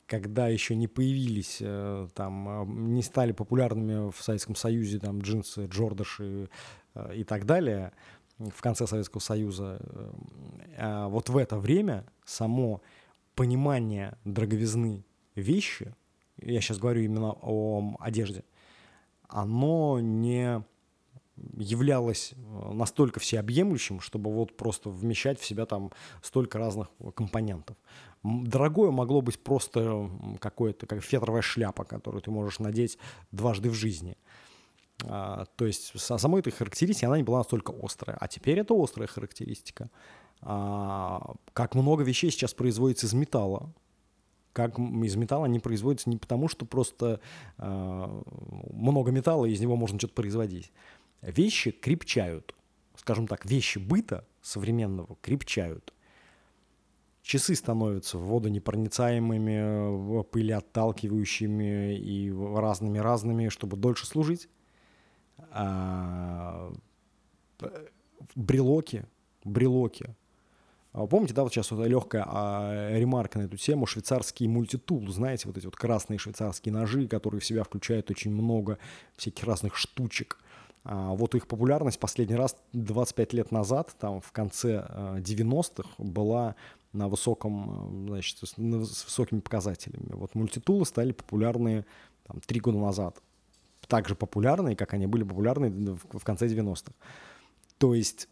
когда 0.07 0.49
еще 0.49 0.75
не 0.75 0.88
появились, 0.88 1.59
э, 1.61 2.09
там, 2.14 2.94
не 2.94 3.03
стали 3.03 3.33
популярными 3.33 4.11
в 4.11 4.16
Советском 4.23 4.57
Союзе 4.57 4.99
там 4.99 5.21
джинсы, 5.21 5.66
джордаши 5.66 6.49
э, 6.94 7.14
и 7.14 7.25
так 7.25 7.44
далее– 7.44 7.92
в 8.38 8.61
конце 8.61 8.87
Советского 8.87 9.20
Союза, 9.20 9.79
э, 9.81 10.11
а 10.79 11.09
вот 11.09 11.29
в 11.29 11.37
это 11.37 11.59
время 11.59 12.05
само 12.24 12.81
понимание 13.35 14.16
дороговизны 14.24 15.05
вещи, 15.35 15.94
я 16.40 16.61
сейчас 16.61 16.79
говорю 16.79 17.03
именно 17.03 17.33
о 17.33 17.96
одежде, 17.98 18.44
оно 19.29 19.98
не 20.01 20.62
являлось 21.57 22.33
э, 22.35 22.72
настолько 22.72 23.20
всеобъемлющим, 23.20 24.01
чтобы 24.01 24.33
вот 24.33 24.57
просто 24.57 24.90
вмещать 24.90 25.40
в 25.40 25.44
себя 25.44 25.66
там 25.66 25.92
столько 26.22 26.59
разных 26.59 26.88
компонентов. 27.14 27.77
Дорогое 28.22 28.90
могло 28.90 29.20
быть 29.20 29.38
просто 29.38 30.11
какое-то, 30.40 30.87
как 30.87 31.03
фетровая 31.03 31.42
шляпа, 31.42 31.85
которую 31.85 32.20
ты 32.20 32.31
можешь 32.31 32.59
надеть 32.59 32.98
дважды 33.31 33.70
в 33.70 33.74
жизни– 33.74 34.16
то 34.98 35.46
есть 35.61 35.98
самой 36.00 36.40
этой 36.40 36.52
характеристики 36.52 37.04
она 37.04 37.16
не 37.16 37.22
была 37.22 37.38
настолько 37.38 37.72
острая. 37.82 38.16
А 38.20 38.28
теперь 38.28 38.58
это 38.58 38.74
острая 38.74 39.06
характеристика. 39.06 39.90
А, 40.40 41.34
как 41.52 41.74
много 41.74 42.04
вещей 42.04 42.30
сейчас 42.30 42.54
производится 42.54 43.06
из 43.06 43.12
металла. 43.12 43.72
Как 44.52 44.78
из 44.78 45.16
металла 45.16 45.46
не 45.46 45.58
производится 45.61 46.11
не 46.11 46.16
потому, 46.16 46.48
что 46.48 46.66
просто 46.66 47.20
а, 47.58 48.22
много 48.72 49.12
металла, 49.12 49.46
из 49.46 49.61
него 49.61 49.76
можно 49.76 49.98
что-то 49.98 50.14
производить. 50.14 50.72
Вещи 51.22 51.70
крепчают. 51.70 52.54
Скажем 52.96 53.28
так, 53.28 53.46
вещи 53.46 53.78
быта 53.78 54.26
современного 54.42 55.16
крепчают. 55.20 55.94
Часы 57.22 57.54
становятся 57.54 58.18
водонепроницаемыми, 58.18 60.22
пылеотталкивающими 60.22 61.96
и 61.98 62.32
разными-разными, 62.32 63.50
чтобы 63.50 63.76
дольше 63.76 64.06
служить 64.06 64.48
а, 65.51 66.72
брелоки, 68.35 69.05
брелоки. 69.44 70.14
А 70.92 71.07
помните, 71.07 71.35
да, 71.35 71.42
вот 71.42 71.53
сейчас 71.53 71.70
вот 71.70 71.87
легкая 71.87 72.24
а, 72.27 72.96
ремарка 72.96 73.38
на 73.38 73.42
эту 73.44 73.57
тему, 73.57 73.87
швейцарский 73.87 74.48
мультитул, 74.48 75.07
знаете, 75.09 75.46
вот 75.46 75.57
эти 75.57 75.66
вот 75.66 75.77
красные 75.77 76.18
швейцарские 76.18 76.72
ножи, 76.72 77.07
которые 77.07 77.40
в 77.40 77.44
себя 77.44 77.62
включают 77.62 78.11
очень 78.11 78.33
много 78.33 78.79
всяких 79.16 79.44
разных 79.44 79.77
штучек. 79.77 80.38
А, 80.85 81.14
вот 81.14 81.34
их 81.34 81.47
популярность 81.47 82.01
последний 82.01 82.36
раз 82.36 82.57
25 82.72 83.32
лет 83.34 83.53
назад, 83.53 83.95
там 83.99 84.20
в 84.20 84.32
конце 84.32 84.86
90-х, 85.18 85.89
была 85.99 86.57
на 86.93 87.09
высоком, 87.09 88.07
значит, 88.09 88.39
с 88.39 88.57
высокими 88.57 89.41
показателями. 89.41 90.09
Вот 90.12 90.34
мультитулы 90.34 90.86
стали 90.86 91.12
популярны 91.12 91.84
там, 92.26 92.41
3 92.41 92.61
года 92.61 92.78
назад 92.78 93.22
так 93.89 94.09
же 94.09 94.14
популярны, 94.14 94.76
как 94.76 94.95
они 94.95 95.07
были 95.07 95.24
популярны 95.24 95.97
в 96.12 96.24
конце 96.24 96.47
90-х. 96.47 96.93
То 97.78 97.95
есть 97.95 98.28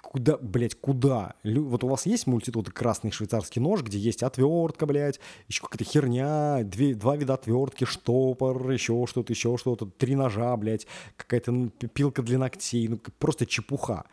Куда, 0.00 0.38
блядь, 0.38 0.74
куда? 0.80 1.34
Вот 1.44 1.84
у 1.84 1.88
вас 1.88 2.06
есть 2.06 2.26
мультитут 2.26 2.70
красный 2.70 3.10
швейцарский 3.10 3.60
нож, 3.60 3.82
где 3.82 3.98
есть 3.98 4.22
отвертка, 4.22 4.86
блядь, 4.86 5.20
еще 5.46 5.62
какая-то 5.62 5.84
херня, 5.84 6.62
две, 6.64 6.94
два 6.94 7.16
вида 7.16 7.34
отвертки, 7.34 7.84
штопор, 7.84 8.70
еще 8.70 9.04
что-то, 9.06 9.32
еще 9.34 9.58
что-то, 9.58 9.84
три 9.84 10.14
ножа, 10.14 10.56
блядь, 10.56 10.86
какая-то 11.16 11.68
пилка 11.92 12.22
для 12.22 12.38
ногтей, 12.38 12.88
ну 12.88 12.98
просто 13.18 13.44
чепуха. 13.44 14.06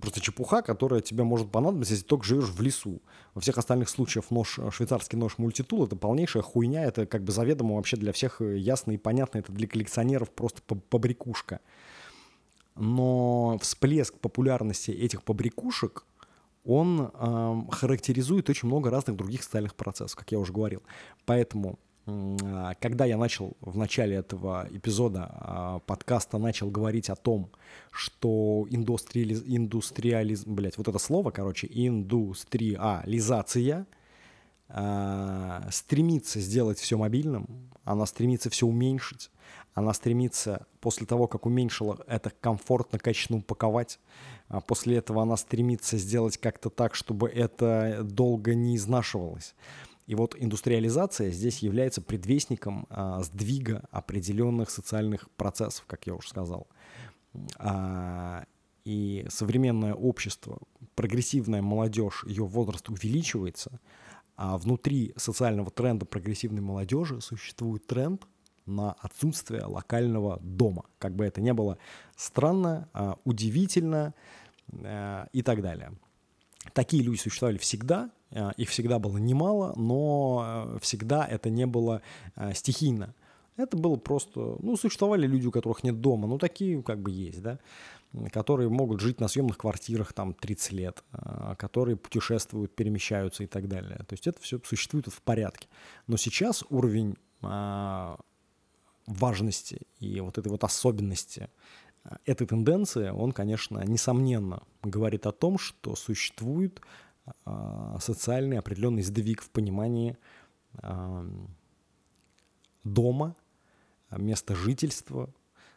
Просто 0.00 0.20
чепуха, 0.20 0.62
которая 0.62 1.00
тебе 1.00 1.24
может 1.24 1.50
понадобиться, 1.50 1.94
если 1.94 2.06
только 2.06 2.24
живешь 2.24 2.50
в 2.50 2.60
лесу. 2.60 3.00
Во 3.34 3.40
всех 3.40 3.58
остальных 3.58 3.88
случаях 3.88 4.30
нож, 4.30 4.58
швейцарский 4.70 5.18
нож 5.18 5.38
мультитул— 5.38 5.84
это 5.86 5.96
полнейшая 5.96 6.42
хуйня, 6.42 6.84
это 6.84 7.06
как 7.06 7.24
бы 7.24 7.32
заведомо 7.32 7.76
вообще 7.76 7.96
для 7.96 8.12
всех 8.12 8.40
ясно 8.40 8.92
и 8.92 8.98
понятно, 8.98 9.38
это 9.38 9.52
для 9.52 9.66
коллекционеров 9.66 10.30
просто 10.30 10.62
побрякушка. 10.62 11.60
Но 12.74 13.58
всплеск 13.62 14.18
популярности 14.18 14.90
этих 14.90 15.22
побрякушек, 15.22 16.04
он 16.64 17.10
э, 17.14 17.60
характеризует 17.70 18.50
очень 18.50 18.68
много 18.68 18.90
разных 18.90 19.16
других 19.16 19.44
социальных 19.44 19.74
процессов, 19.74 20.16
как 20.16 20.30
я 20.32 20.38
уже 20.38 20.52
говорил. 20.52 20.82
Поэтому 21.24 21.78
когда 22.80 23.04
я 23.04 23.16
начал 23.16 23.56
в 23.60 23.76
начале 23.76 24.14
этого 24.16 24.68
эпизода 24.70 25.28
а, 25.28 25.80
подкаста 25.80 26.38
начал 26.38 26.70
говорить 26.70 27.10
о 27.10 27.16
том, 27.16 27.50
что 27.90 28.64
индустриализ... 28.70 29.42
индустриализ... 29.44 30.46
блять, 30.46 30.78
вот 30.78 30.86
это 30.86 30.98
слово, 30.98 31.32
короче, 31.32 31.66
индустриализация 31.68 33.88
э, 34.68 35.60
стремится 35.72 36.40
сделать 36.40 36.78
все 36.78 36.96
мобильным, 36.96 37.72
она 37.82 38.06
стремится 38.06 38.50
все 38.50 38.68
уменьшить, 38.68 39.32
она 39.74 39.92
стремится 39.92 40.68
после 40.80 41.06
того, 41.06 41.26
как 41.26 41.44
уменьшила 41.44 41.98
это 42.06 42.30
комфортно, 42.40 43.00
качественно 43.00 43.40
упаковать, 43.40 43.98
а 44.46 44.60
после 44.60 44.98
этого 44.98 45.22
она 45.22 45.36
стремится 45.36 45.98
сделать 45.98 46.38
как-то 46.38 46.70
так, 46.70 46.94
чтобы 46.94 47.28
это 47.28 48.04
долго 48.04 48.54
не 48.54 48.76
изнашивалось. 48.76 49.56
И 50.06 50.14
вот 50.14 50.36
индустриализация 50.38 51.30
здесь 51.30 51.58
является 51.58 52.00
предвестником 52.00 52.86
а, 52.90 53.22
сдвига 53.22 53.88
определенных 53.90 54.70
социальных 54.70 55.28
процессов, 55.32 55.84
как 55.86 56.06
я 56.06 56.14
уже 56.14 56.28
сказал. 56.28 56.68
А, 57.58 58.44
и 58.84 59.26
современное 59.28 59.94
общество, 59.94 60.58
прогрессивная 60.94 61.60
молодежь, 61.60 62.24
ее 62.24 62.44
возраст 62.44 62.88
увеличивается, 62.88 63.80
а 64.36 64.56
внутри 64.58 65.12
социального 65.16 65.72
тренда 65.72 66.06
прогрессивной 66.06 66.62
молодежи 66.62 67.20
существует 67.20 67.86
тренд 67.86 68.26
на 68.64 68.92
отсутствие 68.92 69.64
локального 69.64 70.38
дома. 70.40 70.84
Как 70.98 71.16
бы 71.16 71.24
это 71.24 71.40
ни 71.40 71.50
было 71.50 71.78
странно, 72.14 72.88
а, 72.92 73.18
удивительно 73.24 74.14
а, 74.72 75.28
и 75.32 75.42
так 75.42 75.62
далее. 75.62 75.94
Такие 76.74 77.02
люди 77.02 77.18
существовали 77.18 77.58
всегда, 77.58 78.10
Э, 78.10 78.15
их 78.56 78.70
всегда 78.70 78.98
было 78.98 79.18
немало, 79.18 79.72
но 79.76 80.74
э, 80.74 80.78
всегда 80.80 81.24
это 81.26 81.48
не 81.48 81.66
было 81.66 82.02
э, 82.34 82.54
стихийно. 82.54 83.14
Это 83.56 83.76
было 83.76 83.96
просто, 83.96 84.56
ну, 84.60 84.76
существовали 84.76 85.26
люди, 85.26 85.46
у 85.46 85.50
которых 85.50 85.82
нет 85.84 86.00
дома, 86.00 86.26
ну, 86.26 86.36
такие 86.36 86.82
как 86.82 87.00
бы 87.00 87.10
есть, 87.10 87.40
да, 87.40 87.58
которые 88.30 88.68
могут 88.68 89.00
жить 89.00 89.20
на 89.20 89.28
съемных 89.28 89.56
квартирах 89.56 90.12
там 90.12 90.34
30 90.34 90.72
лет, 90.72 91.04
которые 91.56 91.96
путешествуют, 91.96 92.74
перемещаются 92.74 93.44
и 93.44 93.46
так 93.46 93.68
далее. 93.68 93.96
То 93.98 94.12
есть 94.12 94.26
это 94.26 94.40
все 94.42 94.60
существует 94.62 95.06
в 95.06 95.22
порядке. 95.22 95.68
Но 96.06 96.18
сейчас 96.18 96.64
уровень 96.68 97.16
важности 99.06 99.82
и 100.00 100.20
вот 100.20 100.36
этой 100.36 100.48
вот 100.48 100.64
особенности 100.64 101.48
этой 102.24 102.46
тенденции, 102.46 103.08
он, 103.10 103.32
конечно, 103.32 103.82
несомненно 103.84 104.62
говорит 104.82 105.26
о 105.26 105.32
том, 105.32 105.58
что 105.58 105.96
существует 105.96 106.80
социальный 108.00 108.58
определенный 108.58 109.02
сдвиг 109.02 109.42
в 109.42 109.50
понимании 109.50 110.16
дома, 112.84 113.34
места 114.10 114.54
жительства, 114.54 115.28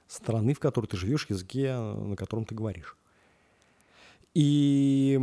страны, 0.07 0.53
в 0.53 0.59
которой 0.59 0.85
ты 0.87 0.97
живешь, 0.97 1.27
языке, 1.29 1.75
на 1.75 2.15
котором 2.15 2.45
ты 2.45 2.55
говоришь. 2.55 2.97
И 4.33 5.19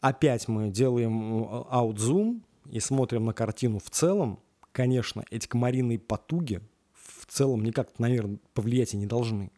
опять 0.00 0.46
мы 0.48 0.70
делаем 0.70 1.44
аутзум 1.70 2.44
и 2.70 2.80
смотрим 2.80 3.24
на 3.24 3.32
картину 3.32 3.78
в 3.78 3.90
целом. 3.90 4.38
Конечно, 4.72 5.24
эти 5.30 5.46
комариные 5.48 5.98
потуги 5.98 6.60
в 6.92 7.26
целом 7.26 7.64
никак, 7.64 7.98
наверное, 7.98 8.38
повлиять 8.54 8.94
и 8.94 8.96
не 8.96 9.06
должны. 9.06 9.50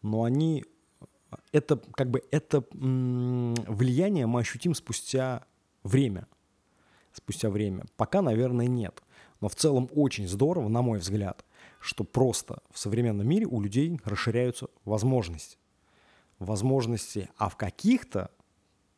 Но 0.00 0.24
они 0.24 0.64
это 1.52 1.76
как 1.76 2.10
бы 2.10 2.22
это 2.30 2.64
влияние 2.72 4.26
мы 4.26 4.40
ощутим 4.40 4.74
спустя 4.74 5.44
время. 5.82 6.26
Спустя 7.12 7.50
время. 7.50 7.84
Пока, 7.96 8.22
наверное, 8.22 8.66
нет. 8.66 9.02
Но 9.40 9.48
в 9.48 9.54
целом 9.54 9.88
очень 9.94 10.26
здорово, 10.26 10.68
на 10.68 10.82
мой 10.82 10.98
взгляд, 10.98 11.44
что 11.80 12.04
просто 12.04 12.62
в 12.70 12.78
современном 12.78 13.28
мире 13.28 13.46
у 13.46 13.60
людей 13.60 14.00
расширяются 14.04 14.68
возможности. 14.84 15.58
Возможности, 16.38 17.28
а 17.36 17.48
в 17.48 17.56
каких-то 17.56 18.30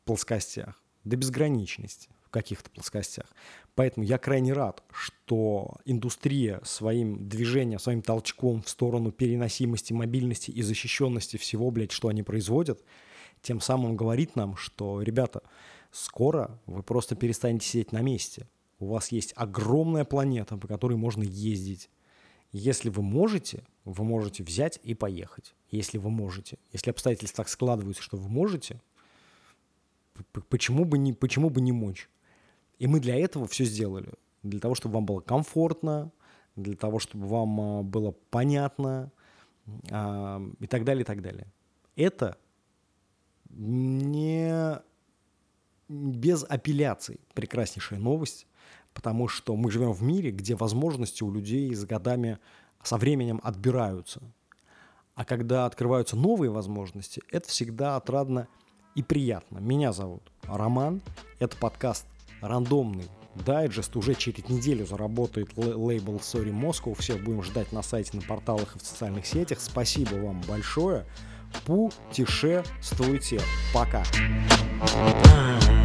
плоскостях 0.05 0.83
до 1.05 1.17
безграничности 1.17 2.09
каких-то 2.37 2.71
плоскостях. 2.71 3.27
Поэтому 3.75 4.05
я 4.05 4.19
крайне 4.19 4.53
рад, 4.53 4.83
что 4.93 5.77
индустрия 5.87 6.61
своим 6.65 7.29
движением, 7.29 7.79
своим 7.79 8.03
толчком 8.03 8.63
в 8.63 8.69
сторону 8.69 9.11
переносимости, 9.11 9.95
мобильности 9.95 10.51
и 10.51 10.63
защищенности 10.63 11.39
всего, 11.39 11.71
блядь, 11.71 11.93
что 11.93 12.09
они 12.09 12.23
производят, 12.23 12.83
тем 13.41 13.61
самым 13.61 13.97
говорит 13.97 14.37
нам, 14.37 14.57
что, 14.57 15.01
ребята, 15.01 15.43
скоро 15.91 16.61
вы 16.67 16.83
просто 16.83 17.17
перестанете 17.17 17.67
сидеть 17.67 17.93
на 17.93 18.03
месте. 18.03 18.49
У 18.79 18.89
вас 18.89 19.13
есть 19.13 19.33
огромная 19.35 20.05
планета, 20.05 20.59
по 20.59 20.69
которой 20.69 20.99
можно 20.99 21.23
ездить. 21.23 21.89
Если 22.53 22.91
вы 22.91 23.03
можете, 23.03 23.65
вы 23.85 24.05
можете 24.05 24.43
взять 24.43 24.79
и 24.83 24.95
поехать. 24.95 25.55
Если 25.71 25.97
вы 25.97 26.11
можете. 26.11 26.59
Если 26.73 26.91
обстоятельства 26.91 27.45
так 27.45 27.49
складываются, 27.49 28.03
что 28.03 28.19
вы 28.19 28.29
можете, 28.29 28.83
почему 30.49 30.85
бы 30.85 30.99
не, 30.99 31.15
почему 31.15 31.51
бы 31.51 31.61
не 31.61 31.73
мочь? 31.73 32.09
И 32.79 32.87
мы 32.87 33.01
для 33.01 33.17
этого 33.17 33.47
все 33.47 33.65
сделали. 33.65 34.13
Для 34.43 34.61
того, 34.61 34.75
чтобы 34.75 34.97
вам 34.97 35.07
было 35.07 35.21
комфортно, 35.21 36.13
для 36.57 36.77
того, 36.77 36.99
чтобы 36.99 37.27
вам 37.27 37.61
а, 37.61 37.83
было 37.83 38.15
понятно 38.31 39.11
а, 39.91 40.43
и 40.61 40.67
так 40.67 40.85
далее, 40.85 41.03
и 41.03 41.07
так 41.07 41.23
далее. 41.23 41.47
Это 41.97 42.39
не 43.49 44.79
без 45.89 46.45
апелляций 46.45 47.21
прекраснейшая 47.35 47.99
новость, 47.99 48.47
потому 48.93 49.29
что 49.29 49.57
мы 49.57 49.71
живем 49.71 49.93
в 49.93 50.03
мире, 50.03 50.31
где 50.31 50.55
возможности 50.55 51.23
у 51.23 51.31
людей 51.31 51.75
с 51.75 51.85
годами, 51.85 52.39
со 52.83 52.97
временем 52.97 53.41
отбираются. 53.43 54.21
А 55.15 55.25
когда 55.25 55.65
открываются 55.65 56.17
новые 56.17 56.51
возможности, 56.51 57.23
это 57.31 57.49
всегда 57.49 57.97
отрадно 57.97 58.49
и 58.95 59.03
приятно. 59.03 59.59
Меня 59.59 59.93
зовут 59.93 60.23
Роман, 60.43 61.01
это 61.39 61.57
подкаст 61.57 62.07
рандомный 62.41 63.09
дайджест 63.45 63.95
уже 63.97 64.15
через 64.15 64.49
неделю 64.49 64.87
заработает 64.87 65.57
лейбл 65.57 66.17
Sorry 66.17 66.53
Moscow. 66.53 66.99
Всех 66.99 67.23
будем 67.23 67.43
ждать 67.43 67.73
на 67.73 67.83
сайте, 67.83 68.17
на 68.17 68.23
порталах 68.23 68.77
и 68.77 68.79
в 68.79 68.83
социальных 68.83 69.27
сетях. 69.27 69.59
Спасибо 69.61 70.15
вам 70.15 70.41
большое. 70.49 71.05
Путешествуйте. 71.65 73.41
Пока. 73.73 74.05
Пока. 74.81 75.76